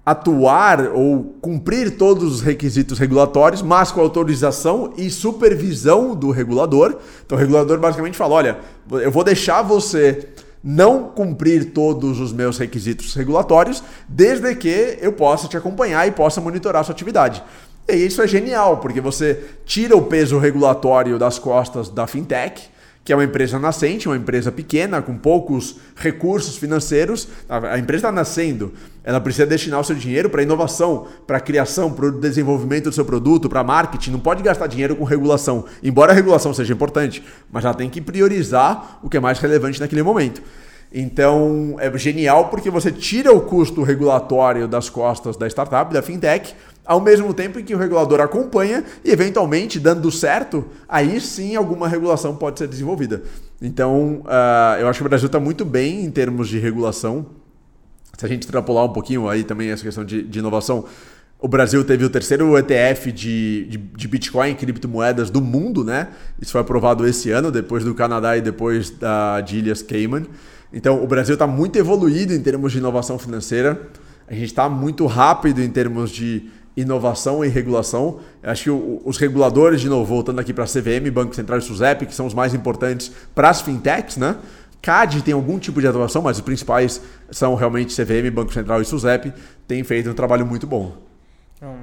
atuar 0.05 0.91
ou 0.93 1.35
cumprir 1.41 1.97
todos 1.97 2.35
os 2.35 2.41
requisitos 2.41 2.99
regulatórios, 2.99 3.61
mas 3.61 3.91
com 3.91 4.01
autorização 4.01 4.93
e 4.97 5.09
supervisão 5.09 6.13
do 6.13 6.29
regulador. 6.29 6.97
Então 7.25 7.37
o 7.37 7.41
regulador 7.41 7.79
basicamente 7.79 8.17
fala: 8.17 8.35
olha, 8.35 8.57
eu 8.91 9.11
vou 9.11 9.23
deixar 9.23 9.61
você 9.61 10.27
não 10.63 11.09
cumprir 11.09 11.71
todos 11.71 12.19
os 12.19 12.31
meus 12.31 12.57
requisitos 12.57 13.13
regulatórios, 13.15 13.83
desde 14.07 14.55
que 14.55 14.97
eu 15.01 15.11
possa 15.11 15.47
te 15.47 15.57
acompanhar 15.57 16.07
e 16.07 16.11
possa 16.11 16.39
monitorar 16.39 16.81
a 16.81 16.83
sua 16.85 16.93
atividade. 16.93 17.43
E 17.87 17.95
isso 17.95 18.21
é 18.21 18.27
genial, 18.27 18.77
porque 18.77 19.01
você 19.01 19.43
tira 19.65 19.95
o 19.95 20.03
peso 20.03 20.37
regulatório 20.37 21.19
das 21.19 21.37
costas 21.37 21.89
da 21.89 22.07
fintech 22.07 22.69
que 23.03 23.11
é 23.11 23.15
uma 23.15 23.23
empresa 23.23 23.59
nascente, 23.59 24.07
uma 24.07 24.15
empresa 24.15 24.51
pequena, 24.51 25.01
com 25.01 25.17
poucos 25.17 25.77
recursos 25.95 26.57
financeiros. 26.57 27.27
A 27.49 27.77
empresa 27.77 28.07
está 28.07 28.11
nascendo, 28.11 28.73
ela 29.03 29.19
precisa 29.19 29.45
destinar 29.45 29.79
o 29.81 29.83
seu 29.83 29.95
dinheiro 29.95 30.29
para 30.29 30.41
inovação, 30.41 31.07
para 31.27 31.39
criação, 31.39 31.91
para 31.91 32.05
o 32.05 32.11
desenvolvimento 32.11 32.85
do 32.85 32.93
seu 32.93 33.03
produto, 33.03 33.49
para 33.49 33.63
marketing. 33.63 34.11
Não 34.11 34.19
pode 34.19 34.41
gastar 34.41 34.67
dinheiro 34.67 34.95
com 34.95 35.03
regulação, 35.03 35.65
embora 35.83 36.13
a 36.13 36.15
regulação 36.15 36.53
seja 36.53 36.73
importante, 36.73 37.23
mas 37.51 37.65
ela 37.65 37.73
tem 37.73 37.89
que 37.89 37.99
priorizar 37.99 38.99
o 39.03 39.09
que 39.09 39.17
é 39.17 39.19
mais 39.19 39.39
relevante 39.39 39.81
naquele 39.81 40.01
momento. 40.01 40.41
Então 40.93 41.75
é 41.79 41.97
genial 41.97 42.49
porque 42.49 42.69
você 42.69 42.91
tira 42.91 43.33
o 43.33 43.41
custo 43.41 43.81
regulatório 43.81 44.67
das 44.67 44.89
costas 44.89 45.35
da 45.35 45.47
startup, 45.47 45.91
da 45.91 46.03
fintech, 46.03 46.55
ao 46.85 46.99
mesmo 46.99 47.33
tempo 47.33 47.59
em 47.59 47.63
que 47.63 47.73
o 47.73 47.77
regulador 47.77 48.19
acompanha 48.19 48.83
e, 49.03 49.11
eventualmente, 49.11 49.79
dando 49.79 50.11
certo, 50.11 50.65
aí 50.87 51.19
sim 51.21 51.55
alguma 51.55 51.87
regulação 51.87 52.35
pode 52.35 52.59
ser 52.59 52.67
desenvolvida. 52.67 53.23
Então, 53.61 54.23
uh, 54.25 54.79
eu 54.79 54.87
acho 54.87 54.99
que 54.99 55.05
o 55.05 55.09
Brasil 55.09 55.27
está 55.27 55.39
muito 55.39 55.63
bem 55.63 56.03
em 56.03 56.11
termos 56.11 56.49
de 56.49 56.59
regulação. 56.59 57.25
Se 58.17 58.25
a 58.25 58.27
gente 58.27 58.43
extrapolar 58.43 58.85
um 58.85 58.93
pouquinho 58.93 59.29
aí 59.29 59.43
também 59.43 59.69
essa 59.69 59.83
questão 59.83 60.03
de, 60.03 60.21
de 60.23 60.39
inovação, 60.39 60.85
o 61.39 61.47
Brasil 61.47 61.83
teve 61.83 62.05
o 62.05 62.09
terceiro 62.09 62.57
ETF 62.57 63.11
de, 63.11 63.65
de, 63.65 63.77
de, 63.77 64.07
Bitcoin 64.07 64.55
criptomoedas 64.55 65.29
do 65.29 65.41
mundo, 65.41 65.83
né? 65.83 66.07
Isso 66.41 66.53
foi 66.53 66.61
aprovado 66.61 67.05
esse 67.05 67.31
ano, 67.31 67.51
depois 67.51 67.83
do 67.83 67.93
Canadá 67.93 68.37
e 68.37 68.41
depois 68.41 68.89
da, 68.89 69.41
de 69.41 69.57
Ilhas 69.57 69.81
Cayman. 69.81 70.25
Então, 70.71 71.03
o 71.03 71.07
Brasil 71.07 71.33
está 71.33 71.45
muito 71.45 71.77
evoluído 71.77 72.33
em 72.33 72.41
termos 72.41 72.71
de 72.71 72.77
inovação 72.77 73.19
financeira. 73.19 73.89
A 74.25 74.33
gente 74.33 74.45
está 74.45 74.69
muito 74.69 75.05
rápido 75.05 75.61
em 75.61 75.69
termos 75.69 76.11
de 76.11 76.49
inovação 76.75 77.43
e 77.45 77.47
regulação. 77.47 78.19
Acho 78.41 78.63
que 78.63 78.69
os 78.69 79.17
reguladores, 79.17 79.81
de 79.81 79.89
novo, 79.89 80.05
voltando 80.05 80.39
aqui 80.39 80.53
para 80.53 80.63
a 80.63 80.67
CVM, 80.67 81.09
Banco 81.11 81.35
Central 81.35 81.59
e 81.59 81.61
SUSEP, 81.61 82.05
que 82.05 82.15
são 82.15 82.25
os 82.25 82.33
mais 82.33 82.53
importantes 82.53 83.11
para 83.33 83.49
as 83.49 83.61
fintechs, 83.61 84.17
né? 84.17 84.37
CAD 84.81 85.21
tem 85.21 85.33
algum 85.33 85.57
tipo 85.57 85.79
de 85.79 85.87
atuação, 85.87 86.21
mas 86.21 86.37
os 86.37 86.43
principais 86.43 87.01
são 87.31 87.55
realmente 87.55 87.95
CVM, 87.95 88.29
Banco 88.33 88.51
Central 88.53 88.81
e 88.81 88.85
SUSEP, 88.85 89.31
têm 89.65 89.81
feito 89.83 90.09
um 90.09 90.13
trabalho 90.13 90.45
muito 90.45 90.67
bom. 90.67 90.97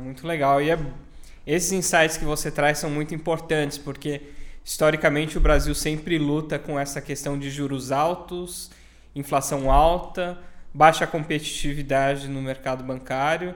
Muito 0.04 0.26
legal. 0.26 0.60
E 0.60 0.70
é, 0.70 0.78
esses 1.46 1.72
insights 1.72 2.18
que 2.18 2.26
você 2.26 2.50
traz 2.50 2.78
são 2.78 2.90
muito 2.90 3.14
importantes, 3.14 3.78
porque 3.78 4.20
historicamente 4.62 5.38
o 5.38 5.40
Brasil 5.40 5.74
sempre 5.74 6.18
luta 6.18 6.58
com 6.58 6.78
essa 6.78 7.00
questão 7.00 7.38
de 7.38 7.48
juros 7.48 7.90
altos, 7.90 8.70
inflação 9.16 9.72
alta, 9.72 10.38
baixa 10.74 11.06
competitividade 11.06 12.28
no 12.28 12.42
mercado 12.42 12.84
bancário 12.84 13.54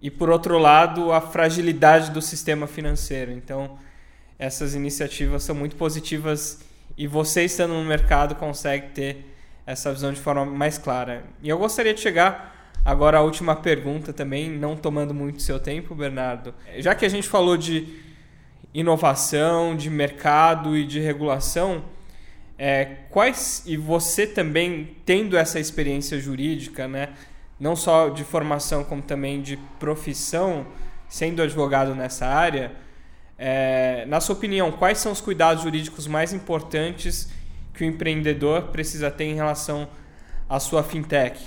e 0.00 0.10
por 0.10 0.30
outro 0.30 0.58
lado 0.58 1.12
a 1.12 1.20
fragilidade 1.20 2.10
do 2.10 2.20
sistema 2.22 2.66
financeiro. 2.66 3.32
Então 3.32 3.78
essas 4.38 4.74
iniciativas 4.74 5.42
são 5.42 5.54
muito 5.54 5.76
positivas 5.76 6.60
e 6.96 7.06
você 7.06 7.44
estando 7.44 7.74
no 7.74 7.84
mercado 7.84 8.34
consegue 8.34 8.88
ter 8.88 9.34
essa 9.66 9.92
visão 9.92 10.12
de 10.12 10.20
forma 10.20 10.44
mais 10.44 10.78
clara. 10.78 11.24
E 11.42 11.48
eu 11.48 11.58
gostaria 11.58 11.92
de 11.92 12.00
chegar 12.00 12.78
agora 12.84 13.18
à 13.18 13.20
última 13.20 13.56
pergunta 13.56 14.12
também, 14.12 14.50
não 14.50 14.76
tomando 14.76 15.12
muito 15.12 15.42
seu 15.42 15.58
tempo, 15.58 15.94
Bernardo. 15.94 16.54
Já 16.78 16.94
que 16.94 17.04
a 17.04 17.08
gente 17.08 17.28
falou 17.28 17.56
de 17.56 17.88
inovação, 18.72 19.74
de 19.74 19.90
mercado 19.90 20.76
e 20.76 20.86
de 20.86 21.00
regulação, 21.00 21.84
é, 22.58 22.84
quais 23.10 23.62
e 23.66 23.76
você 23.76 24.26
também 24.26 24.96
tendo 25.04 25.36
essa 25.36 25.58
experiência 25.58 26.18
jurídica, 26.20 26.86
né? 26.86 27.12
Não 27.58 27.74
só 27.74 28.08
de 28.08 28.24
formação 28.24 28.84
como 28.84 29.02
também 29.02 29.40
de 29.40 29.56
profissão, 29.78 30.66
sendo 31.08 31.42
advogado 31.42 31.94
nessa 31.94 32.26
área, 32.26 32.72
é, 33.38 34.06
na 34.06 34.20
sua 34.20 34.34
opinião, 34.34 34.72
quais 34.72 34.98
são 34.98 35.12
os 35.12 35.20
cuidados 35.20 35.62
jurídicos 35.62 36.06
mais 36.06 36.32
importantes 36.32 37.28
que 37.74 37.84
o 37.84 37.86
empreendedor 37.86 38.62
precisa 38.68 39.10
ter 39.10 39.24
em 39.24 39.34
relação 39.34 39.86
à 40.48 40.58
sua 40.58 40.82
fintech? 40.82 41.38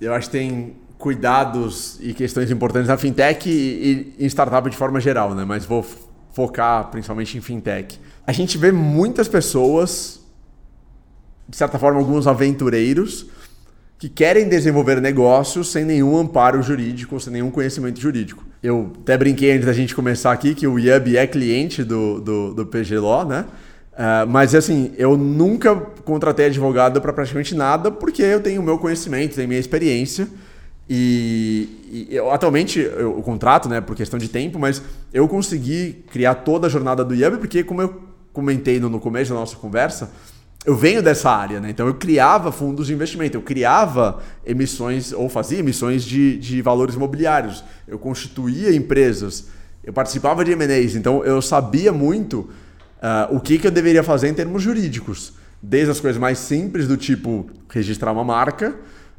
Eu 0.00 0.12
acho 0.14 0.28
que 0.28 0.38
tem 0.38 0.76
cuidados 0.98 1.98
e 2.00 2.12
questões 2.12 2.50
importantes 2.50 2.88
na 2.88 2.98
fintech 2.98 3.48
e, 3.48 4.14
em 4.18 4.26
startup 4.26 4.68
de 4.68 4.76
forma 4.76 5.00
geral, 5.00 5.34
né? 5.34 5.44
Mas 5.44 5.64
vou 5.64 5.84
focar 6.32 6.90
principalmente 6.90 7.38
em 7.38 7.40
fintech. 7.40 7.98
A 8.26 8.32
gente 8.32 8.58
vê 8.58 8.70
muitas 8.70 9.26
pessoas, 9.26 10.20
de 11.48 11.56
certa 11.56 11.78
forma, 11.78 11.98
alguns 11.98 12.26
aventureiros, 12.26 13.26
que 13.98 14.08
querem 14.08 14.48
desenvolver 14.48 15.00
negócios 15.00 15.72
sem 15.72 15.84
nenhum 15.84 16.16
amparo 16.16 16.62
jurídico, 16.62 17.18
sem 17.18 17.32
nenhum 17.32 17.50
conhecimento 17.50 18.00
jurídico. 18.00 18.44
Eu 18.62 18.92
até 19.02 19.16
brinquei 19.16 19.52
antes 19.52 19.66
da 19.66 19.72
gente 19.72 19.94
começar 19.94 20.30
aqui 20.30 20.54
que 20.54 20.66
o 20.66 20.78
IUB 20.78 21.16
é 21.16 21.26
cliente 21.26 21.82
do, 21.82 22.20
do, 22.20 22.54
do 22.54 22.66
PG 22.66 22.98
Law, 22.98 23.26
né? 23.26 23.44
Uh, 23.92 24.28
mas 24.28 24.54
assim, 24.54 24.92
eu 24.96 25.16
nunca 25.16 25.74
contratei 26.04 26.46
advogado 26.46 27.00
para 27.00 27.12
praticamente 27.12 27.52
nada 27.56 27.90
porque 27.90 28.22
eu 28.22 28.40
tenho 28.40 28.60
o 28.60 28.64
meu 28.64 28.78
conhecimento, 28.78 29.34
tenho 29.34 29.48
minha 29.48 29.58
experiência. 29.58 30.28
E, 30.88 32.06
e 32.10 32.14
eu, 32.14 32.30
atualmente 32.30 32.78
eu, 32.78 33.14
contrato, 33.22 33.68
né, 33.68 33.80
por 33.80 33.96
questão 33.96 34.18
de 34.18 34.28
tempo, 34.28 34.58
mas 34.58 34.80
eu 35.12 35.26
consegui 35.26 36.04
criar 36.10 36.36
toda 36.36 36.68
a 36.68 36.70
jornada 36.70 37.04
do 37.04 37.14
IUB 37.14 37.38
porque, 37.38 37.64
como 37.64 37.82
eu 37.82 38.00
comentei 38.32 38.78
no, 38.78 38.88
no 38.88 39.00
começo 39.00 39.34
da 39.34 39.40
nossa 39.40 39.56
conversa, 39.56 40.12
eu 40.66 40.76
venho 40.76 41.02
dessa 41.02 41.30
área, 41.30 41.60
né? 41.60 41.70
Então 41.70 41.86
eu 41.86 41.94
criava 41.94 42.50
fundos 42.50 42.88
de 42.88 42.92
investimento, 42.92 43.36
eu 43.36 43.42
criava 43.42 44.20
emissões 44.44 45.12
ou 45.12 45.28
fazia 45.28 45.58
emissões 45.58 46.04
de, 46.04 46.36
de 46.38 46.60
valores 46.60 46.94
imobiliários, 46.94 47.64
eu 47.86 47.98
constituía 47.98 48.74
empresas, 48.74 49.46
eu 49.84 49.92
participava 49.92 50.44
de 50.44 50.52
M&As, 50.52 50.94
então 50.94 51.24
eu 51.24 51.40
sabia 51.40 51.92
muito 51.92 52.40
uh, 52.40 53.34
o 53.34 53.40
que, 53.40 53.58
que 53.58 53.66
eu 53.66 53.70
deveria 53.70 54.02
fazer 54.02 54.28
em 54.28 54.34
termos 54.34 54.62
jurídicos, 54.62 55.32
desde 55.62 55.90
as 55.90 56.00
coisas 56.00 56.20
mais 56.20 56.38
simples 56.38 56.86
do 56.86 56.96
tipo 56.96 57.48
registrar 57.70 58.12
uma 58.12 58.24
marca, 58.24 58.74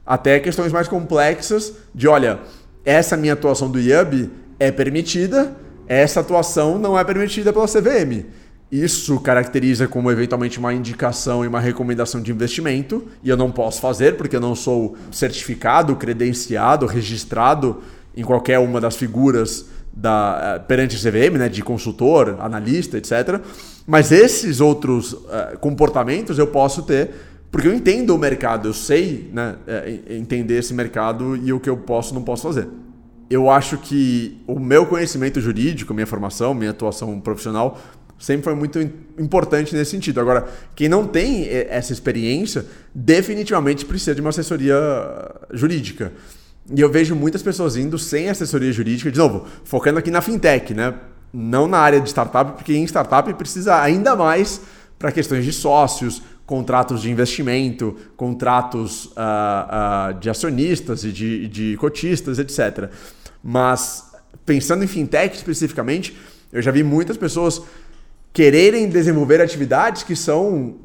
até 0.06 0.40
questões 0.40 0.72
mais 0.72 0.88
complexas 0.88 1.74
de, 1.96 2.08
olha, 2.08 2.40
essa 2.84 3.16
minha 3.16 3.34
atuação 3.34 3.70
do 3.70 3.80
IUB 3.80 4.30
é 4.60 4.72
permitida, 4.72 5.56
essa 5.88 6.20
atuação 6.20 6.78
não 6.78 7.00
é 7.00 7.04
permitida 7.04 7.54
pela 7.54 7.66
CVM. 7.66 8.26
Isso 8.72 9.20
caracteriza 9.20 9.88
como 9.88 10.12
eventualmente 10.12 10.60
uma 10.60 10.74
indicação 10.74 11.44
e 11.44 11.48
uma 11.48 11.60
recomendação 11.60 12.22
de 12.22 12.32
investimento, 12.32 13.04
e 13.24 13.30
eu 13.30 13.36
não 13.36 13.52
posso 13.52 13.82
fazer 13.82 14.16
porque 14.16 14.36
eu 14.36 14.42
não 14.42 14.54
sou 14.54 14.96
certificado, 15.12 15.96
credenciado, 15.96 16.86
registrado 16.86 17.82
em 18.16 18.24
qualquer 18.24 18.60
uma 18.60 18.80
das 18.80 18.96
figuras 18.96 19.66
da, 19.92 20.56
eh, 20.56 20.60
perante 20.60 20.96
a 20.96 21.00
CVM, 21.00 21.38
né, 21.38 21.50
de 21.50 21.64
consultor, 21.64 22.38
analista, 22.40 22.98
etc. 22.98 23.42
Mas 23.88 24.12
esses 24.12 24.62
outros 24.62 25.14
uh, 25.14 25.58
comportamentos 25.60 26.38
eu 26.38 26.46
posso 26.46 26.84
ter 26.84 27.10
porque 27.52 27.68
eu 27.68 27.74
entendo 27.74 28.12
o 28.16 28.18
mercado, 28.18 28.70
eu 28.70 28.74
sei 28.74 29.30
né, 29.34 29.56
eh, 29.66 30.00
entender 30.10 30.60
esse 30.60 30.74
mercado 30.74 31.36
e 31.36 31.52
o 31.52 31.60
que 31.60 31.70
eu 31.70 31.78
posso 31.78 32.14
não 32.14 32.22
posso 32.22 32.44
fazer. 32.44 32.68
Eu 33.28 33.50
acho 33.50 33.78
que 33.78 34.40
o 34.46 34.60
meu 34.60 34.86
conhecimento 34.86 35.42
jurídico, 35.42 35.94
minha 35.94 36.06
formação, 36.06 36.54
minha 36.54 36.72
atuação 36.72 37.20
profissional 37.20 37.80
sempre 38.20 38.44
foi 38.44 38.54
muito 38.54 38.80
importante 39.18 39.74
nesse 39.74 39.92
sentido. 39.92 40.20
Agora, 40.20 40.48
quem 40.76 40.90
não 40.90 41.08
tem 41.08 41.48
essa 41.50 41.94
experiência, 41.94 42.66
definitivamente 42.94 43.86
precisa 43.86 44.14
de 44.14 44.22
uma 44.22 44.30
assessoria 44.30 44.76
jurídica. 45.52 46.12
E 46.76 46.82
eu 46.82 46.92
vejo 46.92 47.16
muitas 47.16 47.42
pessoas 47.42 47.76
indo 47.76 47.98
sem 47.98 48.30
assessoria 48.30 48.72
jurídica, 48.72 49.10
de 49.10 49.18
novo, 49.18 49.48
focando 49.64 49.98
aqui 49.98 50.12
na 50.12 50.22
fintech, 50.22 50.74
né? 50.74 50.94
Não 51.34 51.68
na 51.68 51.80
área 51.80 52.00
de 52.00 52.10
startup, 52.10 52.54
porque 52.54 52.76
em 52.76 52.84
startup 52.84 53.34
precisa 53.36 53.82
ainda 53.82 54.16
mais 54.16 54.62
para 54.98 55.12
questões 55.12 55.46
de 55.46 55.54
sócios, 55.54 56.22
contratos 56.46 57.02
de 57.02 57.10
investimento, 57.10 57.96
contratos 58.18 59.06
uh, 59.06 59.12
uh, 59.12 60.20
de 60.20 60.30
acionistas 60.30 61.04
e 61.04 61.12
de, 61.12 61.48
de 61.48 61.78
cotistas, 61.78 62.38
etc. 62.40 62.90
Mas 63.42 64.12
pensando 64.46 64.84
em 64.84 64.88
fintech 64.88 65.36
especificamente, 65.36 66.18
eu 66.52 66.62
já 66.62 66.72
vi 66.72 66.84
muitas 66.84 67.18
pessoas 67.18 67.62
quererem 68.34 68.90
desenvolver 68.90 69.42
atividades 69.42 70.04
que 70.04 70.16
são 70.16 70.78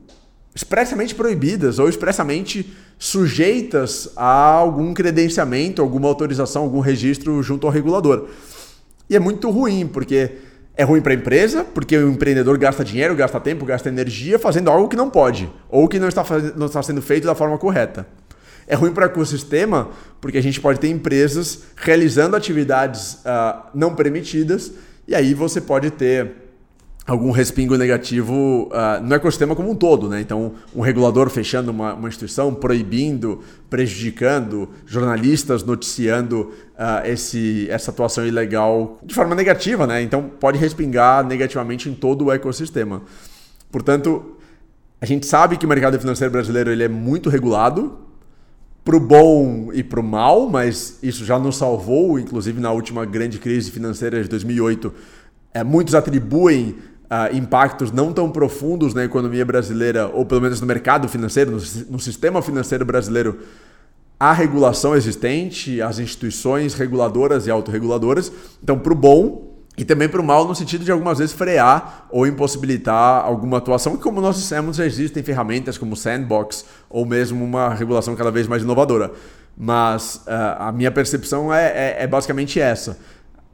expressamente 0.54 1.14
proibidas 1.14 1.78
ou 1.78 1.88
expressamente 1.88 2.72
sujeitas 2.98 4.08
a 4.16 4.52
algum 4.52 4.94
credenciamento, 4.94 5.82
alguma 5.82 6.08
autorização, 6.08 6.62
algum 6.62 6.80
registro 6.80 7.42
junto 7.42 7.66
ao 7.66 7.72
regulador. 7.72 8.28
E 9.10 9.16
é 9.16 9.18
muito 9.18 9.50
ruim, 9.50 9.86
porque 9.86 10.30
é 10.76 10.84
ruim 10.84 11.00
para 11.00 11.12
a 11.12 11.16
empresa, 11.16 11.64
porque 11.64 11.96
o 11.96 12.10
empreendedor 12.10 12.56
gasta 12.56 12.84
dinheiro, 12.84 13.14
gasta 13.14 13.38
tempo, 13.40 13.64
gasta 13.64 13.88
energia 13.88 14.38
fazendo 14.38 14.70
algo 14.70 14.88
que 14.88 14.96
não 14.96 15.10
pode, 15.10 15.50
ou 15.68 15.88
que 15.88 15.98
não 15.98 16.08
está, 16.08 16.24
fazendo, 16.24 16.56
não 16.56 16.66
está 16.66 16.82
sendo 16.82 17.02
feito 17.02 17.26
da 17.26 17.34
forma 17.34 17.58
correta. 17.58 18.06
É 18.66 18.74
ruim 18.74 18.92
para 18.92 19.02
o 19.02 19.06
ecossistema, 19.06 19.90
porque 20.20 20.38
a 20.38 20.42
gente 20.42 20.60
pode 20.60 20.80
ter 20.80 20.88
empresas 20.88 21.64
realizando 21.76 22.34
atividades 22.34 23.14
uh, 23.14 23.68
não 23.74 23.94
permitidas, 23.94 24.72
e 25.06 25.14
aí 25.14 25.34
você 25.34 25.60
pode 25.60 25.90
ter 25.90 26.43
algum 27.06 27.30
respingo 27.30 27.76
negativo 27.76 28.70
uh, 28.72 29.02
no 29.02 29.14
ecossistema 29.14 29.54
como 29.54 29.70
um 29.70 29.74
todo. 29.74 30.08
Né? 30.08 30.20
Então, 30.20 30.54
um 30.74 30.80
regulador 30.80 31.28
fechando 31.28 31.70
uma, 31.70 31.94
uma 31.94 32.08
instituição, 32.08 32.54
proibindo, 32.54 33.42
prejudicando, 33.68 34.70
jornalistas 34.86 35.62
noticiando 35.62 36.52
uh, 36.78 37.06
esse, 37.06 37.68
essa 37.70 37.90
atuação 37.90 38.26
ilegal 38.26 38.98
de 39.02 39.14
forma 39.14 39.34
negativa. 39.34 39.86
Né? 39.86 40.02
Então, 40.02 40.30
pode 40.40 40.58
respingar 40.58 41.24
negativamente 41.24 41.88
em 41.90 41.94
todo 41.94 42.26
o 42.26 42.32
ecossistema. 42.32 43.02
Portanto, 43.70 44.36
a 45.00 45.04
gente 45.04 45.26
sabe 45.26 45.58
que 45.58 45.66
o 45.66 45.68
mercado 45.68 45.98
financeiro 46.00 46.32
brasileiro 46.32 46.70
ele 46.70 46.84
é 46.84 46.88
muito 46.88 47.28
regulado, 47.28 47.98
para 48.82 48.96
o 48.96 49.00
bom 49.00 49.70
e 49.72 49.82
para 49.82 49.98
o 49.98 50.02
mal, 50.02 50.48
mas 50.48 50.98
isso 51.02 51.24
já 51.24 51.38
nos 51.38 51.56
salvou, 51.56 52.18
inclusive 52.18 52.60
na 52.60 52.70
última 52.70 53.06
grande 53.06 53.38
crise 53.38 53.70
financeira 53.70 54.22
de 54.22 54.28
2008. 54.28 54.92
É, 55.54 55.64
muitos 55.64 55.94
atribuem 55.94 56.76
uh, 57.14 57.36
impactos 57.36 57.92
não 57.92 58.12
tão 58.12 58.30
profundos 58.30 58.92
na 58.94 59.04
economia 59.04 59.44
brasileira, 59.44 60.08
ou 60.12 60.24
pelo 60.26 60.40
menos 60.40 60.60
no 60.60 60.66
mercado 60.66 61.08
financeiro, 61.08 61.52
no, 61.52 61.58
no 61.90 61.98
sistema 62.00 62.42
financeiro 62.42 62.84
brasileiro, 62.84 63.38
a 64.18 64.32
regulação 64.32 64.94
existente, 64.94 65.82
as 65.82 65.98
instituições 65.98 66.74
reguladoras 66.74 67.46
e 67.46 67.50
autorreguladoras. 67.50 68.32
Então, 68.62 68.78
para 68.78 68.92
o 68.92 68.96
bom 68.96 69.54
e 69.76 69.84
também 69.84 70.08
para 70.08 70.20
o 70.20 70.24
mal, 70.24 70.46
no 70.46 70.54
sentido 70.54 70.84
de 70.84 70.92
algumas 70.92 71.18
vezes 71.18 71.34
frear 71.34 72.06
ou 72.10 72.26
impossibilitar 72.26 73.24
alguma 73.24 73.58
atuação, 73.58 73.96
que, 73.96 74.02
como 74.02 74.20
nós 74.20 74.36
dissemos, 74.36 74.76
já 74.76 74.86
existem 74.86 75.22
ferramentas 75.22 75.76
como 75.76 75.96
Sandbox 75.96 76.64
ou 76.88 77.04
mesmo 77.04 77.44
uma 77.44 77.74
regulação 77.74 78.14
cada 78.14 78.30
vez 78.30 78.46
mais 78.46 78.62
inovadora. 78.62 79.10
Mas 79.56 80.16
uh, 80.26 80.56
a 80.58 80.72
minha 80.72 80.90
percepção 80.90 81.52
é, 81.52 81.66
é, 81.66 81.96
é 82.00 82.06
basicamente 82.06 82.60
essa. 82.60 82.98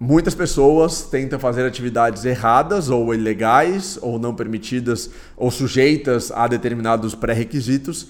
Muitas 0.02 0.34
pessoas 0.34 1.02
tentam 1.02 1.38
fazer 1.38 1.66
atividades 1.66 2.24
erradas 2.24 2.88
ou 2.88 3.14
ilegais 3.14 3.98
ou 4.00 4.18
não 4.18 4.34
permitidas 4.34 5.10
ou 5.36 5.50
sujeitas 5.50 6.32
a 6.32 6.48
determinados 6.48 7.14
pré-requisitos 7.14 8.08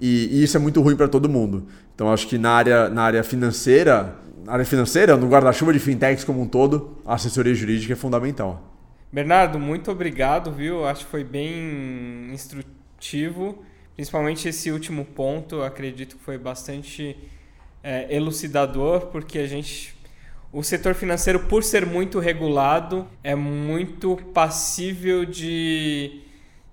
e, 0.00 0.42
isso 0.42 0.56
é 0.56 0.60
muito 0.60 0.80
ruim 0.80 0.96
para 0.96 1.06
todo 1.06 1.28
mundo. 1.28 1.68
Então 1.94 2.12
acho 2.12 2.26
que 2.26 2.38
na 2.38 2.50
área, 2.50 2.88
na 2.88 3.02
área 3.02 3.22
financeira, 3.22 4.16
na 4.44 4.54
área 4.54 4.64
financeira, 4.64 5.16
no 5.16 5.28
guarda-chuva 5.28 5.72
de 5.72 5.78
fintechs 5.78 6.24
como 6.24 6.42
um 6.42 6.48
todo, 6.48 6.98
a 7.06 7.14
assessoria 7.14 7.54
jurídica 7.54 7.92
é 7.92 7.96
fundamental. 7.96 8.74
Bernardo, 9.12 9.60
muito 9.60 9.92
obrigado, 9.92 10.50
viu? 10.50 10.84
Acho 10.86 11.04
que 11.04 11.10
foi 11.10 11.22
bem 11.22 12.30
instrutivo, 12.32 13.62
principalmente 13.94 14.48
esse 14.48 14.72
último 14.72 15.04
ponto. 15.04 15.62
Acredito 15.62 16.16
que 16.16 16.22
foi 16.24 16.36
bastante 16.36 17.16
é, 17.80 18.12
elucidador, 18.14 19.06
porque 19.06 19.38
a 19.38 19.46
gente 19.46 19.97
o 20.52 20.62
setor 20.62 20.94
financeiro, 20.94 21.40
por 21.40 21.62
ser 21.62 21.84
muito 21.84 22.18
regulado, 22.18 23.06
é 23.22 23.34
muito 23.34 24.16
passível 24.32 25.24
de 25.26 26.22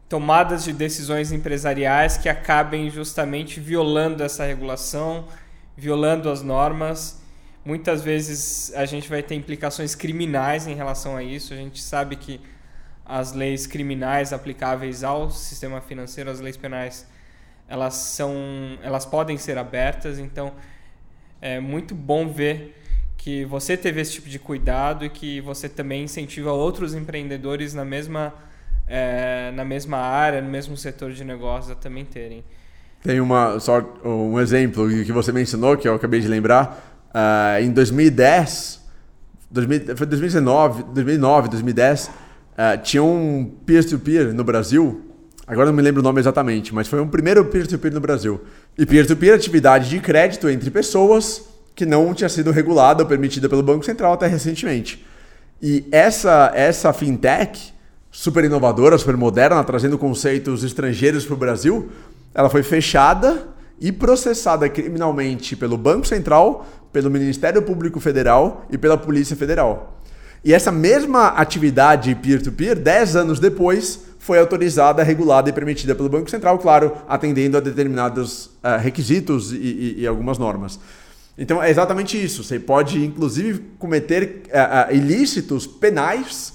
tomadas 0.07 0.63
de 0.63 0.71
decisões 0.71 1.31
empresariais 1.31 2.17
que 2.17 2.29
acabem 2.29 2.89
justamente 2.89 3.59
violando 3.59 4.23
essa 4.23 4.45
regulação, 4.45 5.27
violando 5.75 6.29
as 6.29 6.41
normas. 6.41 7.21
Muitas 7.65 8.01
vezes 8.01 8.73
a 8.75 8.85
gente 8.85 9.09
vai 9.09 9.21
ter 9.21 9.35
implicações 9.35 9.93
criminais 9.93 10.67
em 10.67 10.75
relação 10.75 11.17
a 11.17 11.23
isso. 11.23 11.53
A 11.53 11.57
gente 11.57 11.81
sabe 11.81 12.15
que 12.15 12.39
as 13.05 13.33
leis 13.33 13.67
criminais 13.67 14.31
aplicáveis 14.31 15.03
ao 15.03 15.29
sistema 15.29 15.81
financeiro, 15.81 16.29
as 16.29 16.39
leis 16.39 16.55
penais, 16.55 17.05
elas 17.67 17.95
são, 17.95 18.33
elas 18.81 19.05
podem 19.05 19.38
ser 19.38 19.57
abertas. 19.57 20.17
Então, 20.17 20.53
é 21.41 21.59
muito 21.59 21.93
bom 21.93 22.29
ver 22.29 22.85
que 23.25 23.43
você 23.43 23.75
teve 23.75 23.99
esse 23.99 24.11
tipo 24.11 24.29
de 24.29 24.38
cuidado 24.38 25.03
e 25.03 25.09
que 25.09 25.41
você 25.41 25.67
também 25.67 26.03
incentiva 26.03 26.51
outros 26.51 26.93
empreendedores 26.93 27.73
na 27.73 27.83
mesma, 27.83 28.31
é, 28.88 29.51
na 29.55 29.65
mesma 29.65 29.97
área, 29.97 30.43
no 30.43 30.47
mesmo 30.51 30.77
setor 30.77 31.11
de 31.11 31.23
negócios 31.23 31.71
a 31.71 31.75
também 31.75 32.05
terem. 32.05 32.43
Tem 33.01 33.19
uma, 33.19 33.59
só 33.59 33.83
um 34.03 34.39
exemplo 34.39 34.88
que 35.03 35.11
você 35.11 35.31
mencionou, 35.31 35.75
que 35.75 35.88
eu 35.88 35.95
acabei 35.95 36.19
de 36.19 36.27
lembrar. 36.27 37.01
Uh, 37.09 37.63
em 37.63 37.71
2010, 37.71 38.79
2000, 39.49 39.97
foi 39.97 40.05
2019, 40.05 40.83
2009, 40.93 41.49
2010, 41.49 42.07
uh, 42.07 42.83
tinha 42.83 43.01
um 43.01 43.51
peer-to-peer 43.65 44.25
-peer 44.27 44.33
no 44.35 44.43
Brasil. 44.43 45.01
Agora 45.47 45.65
não 45.65 45.73
me 45.73 45.81
lembro 45.81 46.01
o 46.01 46.03
nome 46.03 46.19
exatamente, 46.19 46.75
mas 46.75 46.88
foi 46.88 47.01
um 47.01 47.07
primeiro 47.07 47.43
peer-to-peer 47.45 47.91
-peer 47.91 47.95
no 47.95 48.01
Brasil. 48.01 48.39
E 48.77 48.85
peer-to-peer 48.85 49.31
-peer, 49.31 49.35
atividade 49.35 49.89
de 49.89 49.99
crédito 49.99 50.47
entre 50.47 50.69
pessoas 50.69 51.54
que 51.75 51.85
não 51.85 52.13
tinha 52.13 52.29
sido 52.29 52.51
regulada 52.51 53.03
ou 53.03 53.09
permitida 53.09 53.49
pelo 53.49 53.61
Banco 53.61 53.83
Central 53.83 54.13
até 54.13 54.27
recentemente. 54.27 55.05
E 55.61 55.85
essa, 55.91 56.51
essa 56.55 56.93
fintech, 56.93 57.73
super 58.09 58.45
inovadora, 58.45 58.97
super 58.97 59.17
moderna, 59.17 59.63
trazendo 59.63 59.97
conceitos 59.97 60.63
estrangeiros 60.63 61.25
para 61.25 61.33
o 61.33 61.38
Brasil, 61.38 61.89
ela 62.33 62.49
foi 62.49 62.63
fechada 62.63 63.47
e 63.79 63.91
processada 63.91 64.69
criminalmente 64.69 65.55
pelo 65.55 65.77
Banco 65.77 66.07
Central, 66.07 66.65
pelo 66.93 67.11
Ministério 67.11 67.61
Público 67.61 67.99
Federal 67.99 68.65
e 68.69 68.77
pela 68.77 68.97
Polícia 68.97 69.35
Federal. 69.35 69.99
E 70.43 70.53
essa 70.53 70.71
mesma 70.71 71.29
atividade 71.29 72.13
peer-to-peer, 72.15 72.79
10 72.79 73.15
anos 73.15 73.39
depois, 73.39 74.01
foi 74.19 74.39
autorizada, 74.39 75.03
regulada 75.03 75.49
e 75.49 75.53
permitida 75.53 75.93
pelo 75.93 76.09
Banco 76.09 76.29
Central, 76.29 76.57
claro, 76.59 76.95
atendendo 77.07 77.57
a 77.57 77.59
determinados 77.59 78.45
uh, 78.45 78.79
requisitos 78.79 79.51
e, 79.51 79.55
e, 79.55 79.95
e, 80.01 80.07
algumas 80.07 80.38
normas. 80.38 80.79
Então 81.38 81.62
é 81.62 81.69
exatamente 81.69 82.21
isso. 82.21 82.43
Você 82.43 82.60
pode, 82.60 83.04
inclusive, 83.04 83.60
cometer 83.78 84.43
uh, 84.48 84.91
uh, 84.91 84.95
ilícitos 84.95 85.67
penais 85.67 86.54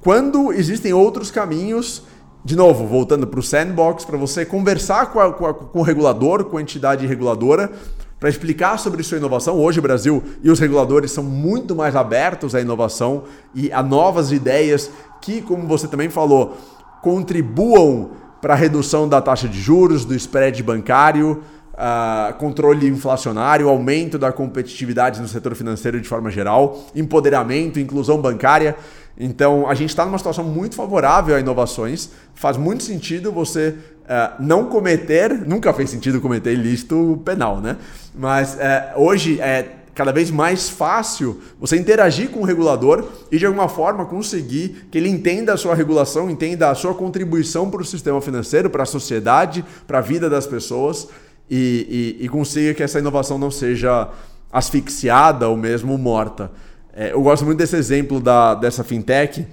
quando 0.00 0.52
existem 0.52 0.92
outros 0.92 1.30
caminhos 1.30 2.02
de 2.44 2.54
novo, 2.54 2.86
voltando 2.86 3.26
para 3.26 3.40
o 3.40 3.42
sandbox, 3.42 4.04
para 4.04 4.18
você 4.18 4.44
conversar 4.44 5.06
com, 5.06 5.18
a, 5.18 5.32
com, 5.32 5.46
a, 5.46 5.54
com, 5.54 5.78
o 5.78 5.82
regulador, 5.82 6.44
com 6.44 6.58
a 6.58 6.60
entidade 6.60 7.06
reguladora, 7.06 7.72
para 8.20 8.28
explicar 8.28 8.78
sobre 8.78 9.02
sua 9.02 9.16
inovação. 9.16 9.58
Hoje 9.58 9.78
o 9.78 9.82
Brasil 9.82 10.22
e 10.42 10.50
os 10.50 10.60
reguladores 10.60 11.10
são 11.10 11.24
muito 11.24 11.74
mais 11.74 11.96
abertos 11.96 12.54
à 12.54 12.60
inovação 12.60 13.24
e 13.54 13.72
a 13.72 13.82
novas 13.82 14.30
ideias 14.30 14.90
que, 15.22 15.40
como 15.40 15.66
você 15.66 15.88
também 15.88 16.10
falou, 16.10 16.58
contribuam 17.02 18.10
para 18.42 18.52
a 18.52 18.56
redução 18.56 19.08
da 19.08 19.22
taxa 19.22 19.48
de 19.48 19.58
juros, 19.58 20.04
do 20.04 20.14
spread 20.14 20.62
bancário, 20.62 21.42
uh, 21.74 22.34
controle 22.34 22.88
inflacionário, 22.88 23.68
aumento 23.68 24.18
da 24.18 24.32
competitividade 24.32 25.20
no 25.20 25.28
setor 25.28 25.54
financeiro 25.54 26.00
de 26.00 26.08
forma 26.08 26.30
geral, 26.30 26.84
empoderamento, 26.94 27.78
inclusão 27.78 28.20
bancária. 28.20 28.76
Então, 29.18 29.68
a 29.68 29.74
gente 29.74 29.90
está 29.90 30.04
numa 30.04 30.18
situação 30.18 30.44
muito 30.44 30.74
favorável 30.74 31.36
a 31.36 31.40
inovações. 31.40 32.10
Faz 32.34 32.56
muito 32.56 32.82
sentido 32.82 33.30
você 33.30 33.76
uh, 34.04 34.42
não 34.42 34.66
cometer, 34.66 35.32
nunca 35.46 35.72
fez 35.72 35.90
sentido 35.90 36.20
cometer 36.20 36.52
ilícito 36.52 37.20
penal, 37.24 37.60
né? 37.60 37.76
Mas 38.14 38.54
uh, 38.54 39.00
hoje 39.00 39.40
é 39.40 39.76
cada 39.94 40.10
vez 40.10 40.28
mais 40.28 40.68
fácil 40.68 41.40
você 41.60 41.76
interagir 41.76 42.28
com 42.30 42.40
o 42.40 42.44
regulador 42.44 43.08
e 43.30 43.38
de 43.38 43.46
alguma 43.46 43.68
forma 43.68 44.04
conseguir 44.04 44.88
que 44.90 44.98
ele 44.98 45.08
entenda 45.08 45.54
a 45.54 45.56
sua 45.56 45.72
regulação, 45.72 46.28
entenda 46.28 46.68
a 46.68 46.74
sua 46.74 46.92
contribuição 46.94 47.70
para 47.70 47.80
o 47.80 47.84
sistema 47.84 48.20
financeiro, 48.20 48.68
para 48.68 48.82
a 48.82 48.86
sociedade, 48.86 49.64
para 49.86 49.98
a 49.98 50.00
vida 50.00 50.28
das 50.28 50.48
pessoas 50.48 51.06
e, 51.50 52.16
e, 52.20 52.24
e 52.24 52.28
consiga 52.28 52.74
que 52.74 52.82
essa 52.82 52.98
inovação 52.98 53.38
não 53.38 53.50
seja 53.50 54.08
asfixiada 54.52 55.48
ou 55.48 55.56
mesmo 55.56 55.96
morta. 55.98 56.50
É, 56.92 57.12
eu 57.12 57.22
gosto 57.22 57.44
muito 57.44 57.58
desse 57.58 57.76
exemplo 57.76 58.20
da, 58.20 58.54
dessa 58.54 58.84
fintech, 58.84 59.46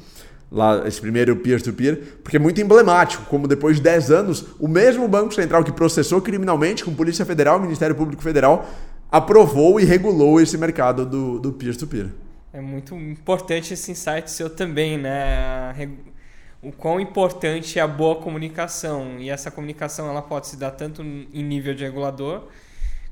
lá, 0.51 0.87
esse 0.87 1.01
primeiro 1.01 1.35
peer-to-peer, 1.35 1.95
-peer, 1.95 2.07
porque 2.23 2.37
é 2.37 2.39
muito 2.39 2.61
emblemático, 2.61 3.25
como 3.25 3.47
depois 3.47 3.77
de 3.77 3.81
10 3.81 4.11
anos, 4.11 4.45
o 4.59 4.67
mesmo 4.67 5.07
Banco 5.07 5.33
Central 5.33 5.63
que 5.63 5.71
processou 5.71 6.21
criminalmente 6.21 6.83
com 6.85 6.93
Polícia 6.93 7.25
Federal, 7.25 7.59
Ministério 7.59 7.95
Público 7.95 8.21
Federal, 8.21 8.69
aprovou 9.11 9.79
e 9.79 9.83
regulou 9.83 10.39
esse 10.39 10.57
mercado 10.57 11.05
do 11.05 11.51
peer-to-peer. 11.51 12.05
-peer. 12.05 12.31
É 12.53 12.59
muito 12.59 12.93
importante 12.95 13.73
esse 13.73 13.91
insight 13.91 14.29
seu 14.29 14.49
também, 14.49 14.97
né? 14.97 15.73
O 16.61 16.71
quão 16.71 16.99
importante 16.99 17.79
é 17.79 17.81
a 17.81 17.87
boa 17.87 18.17
comunicação. 18.17 19.17
E 19.19 19.29
essa 19.29 19.49
comunicação 19.49 20.09
ela 20.09 20.21
pode 20.21 20.47
se 20.47 20.57
dar 20.57 20.71
tanto 20.71 21.01
em 21.01 21.43
nível 21.43 21.73
de 21.73 21.83
regulador, 21.83 22.47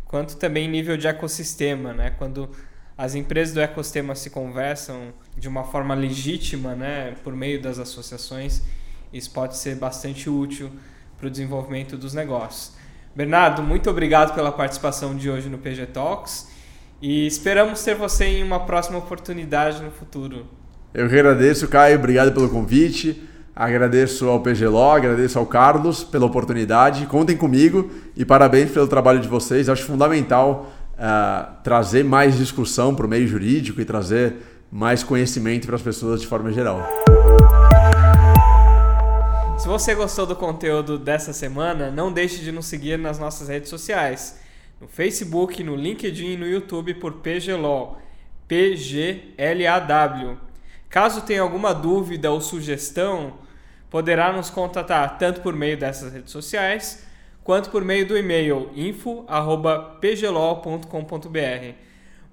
quanto 0.05 0.37
também 0.37 0.65
em 0.65 0.69
nível 0.69 0.95
de 0.95 1.07
ecossistema, 1.07 1.93
né? 1.93 2.11
Quando 2.11 2.49
as 2.99 3.15
empresas 3.15 3.53
do 3.53 3.61
ecossistema 3.61 4.13
se 4.13 4.29
conversam 4.29 5.13
de 5.37 5.47
uma 5.47 5.63
forma 5.63 5.95
legítima, 5.95 6.75
né, 6.75 7.15
por 7.23 7.33
meio 7.33 7.61
das 7.61 7.79
associações, 7.79 8.61
isso 9.13 9.31
pode 9.31 9.55
ser 9.55 9.75
bastante 9.75 10.29
útil 10.29 10.69
para 11.17 11.27
o 11.27 11.29
desenvolvimento 11.29 11.95
dos 11.95 12.13
negócios. 12.13 12.73
Bernardo, 13.15 13.63
muito 13.63 13.89
obrigado 13.89 14.35
pela 14.35 14.51
participação 14.51 15.15
de 15.15 15.29
hoje 15.29 15.47
no 15.47 15.57
PG 15.57 15.87
Talks 15.87 16.49
e 17.01 17.25
esperamos 17.25 17.81
ter 17.81 17.95
você 17.95 18.25
em 18.25 18.43
uma 18.43 18.59
próxima 18.65 18.97
oportunidade 18.97 19.81
no 19.81 19.91
futuro. 19.91 20.45
Eu 20.93 21.07
que 21.07 21.15
agradeço, 21.15 21.69
Caio, 21.69 21.97
obrigado 21.97 22.33
pelo 22.33 22.49
convite. 22.49 23.28
Agradeço 23.59 24.29
ao 24.29 24.39
PGLO, 24.39 24.91
agradeço 24.91 25.37
ao 25.37 25.45
Carlos 25.45 26.01
pela 26.01 26.25
oportunidade. 26.25 27.05
Contem 27.07 27.35
comigo 27.35 27.91
e 28.15 28.23
parabéns 28.23 28.71
pelo 28.71 28.87
trabalho 28.87 29.19
de 29.19 29.27
vocês. 29.27 29.67
Acho 29.67 29.83
fundamental 29.83 30.71
uh, 30.93 31.61
trazer 31.61 32.05
mais 32.05 32.37
discussão 32.37 32.95
para 32.95 33.05
o 33.05 33.09
meio 33.09 33.27
jurídico 33.27 33.81
e 33.81 33.83
trazer 33.83 34.37
mais 34.71 35.03
conhecimento 35.03 35.67
para 35.67 35.75
as 35.75 35.81
pessoas 35.81 36.21
de 36.21 36.27
forma 36.27 36.53
geral. 36.53 36.87
Se 39.57 39.67
você 39.67 39.93
gostou 39.93 40.25
do 40.25 40.37
conteúdo 40.37 40.97
dessa 40.97 41.33
semana, 41.33 41.91
não 41.91 42.13
deixe 42.13 42.41
de 42.41 42.53
nos 42.53 42.65
seguir 42.65 42.97
nas 42.97 43.19
nossas 43.19 43.49
redes 43.49 43.69
sociais. 43.69 44.39
No 44.79 44.87
Facebook, 44.87 45.61
no 45.65 45.75
LinkedIn 45.75 46.27
e 46.27 46.37
no 46.37 46.47
YouTube 46.47 46.93
por 46.93 47.15
PGLAW. 47.15 47.97
PGLAW. 48.47 50.37
Caso 50.89 51.23
tenha 51.23 51.41
alguma 51.41 51.73
dúvida 51.73 52.31
ou 52.31 52.39
sugestão, 52.39 53.33
poderá 53.89 54.31
nos 54.31 54.49
contatar 54.49 55.17
tanto 55.17 55.41
por 55.41 55.53
meio 55.53 55.77
dessas 55.77 56.13
redes 56.13 56.31
sociais 56.31 57.05
quanto 57.43 57.69
por 57.69 57.83
meio 57.83 58.07
do 58.07 58.17
e-mail 58.17 58.71
info@pglol.com.br. 58.75 61.73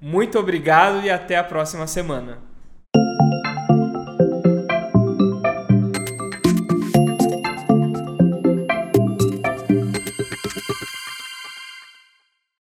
Muito 0.01 0.39
obrigado 0.39 1.03
e 1.03 1.11
até 1.11 1.37
a 1.37 1.45
próxima 1.45 1.87
semana. 1.87 2.39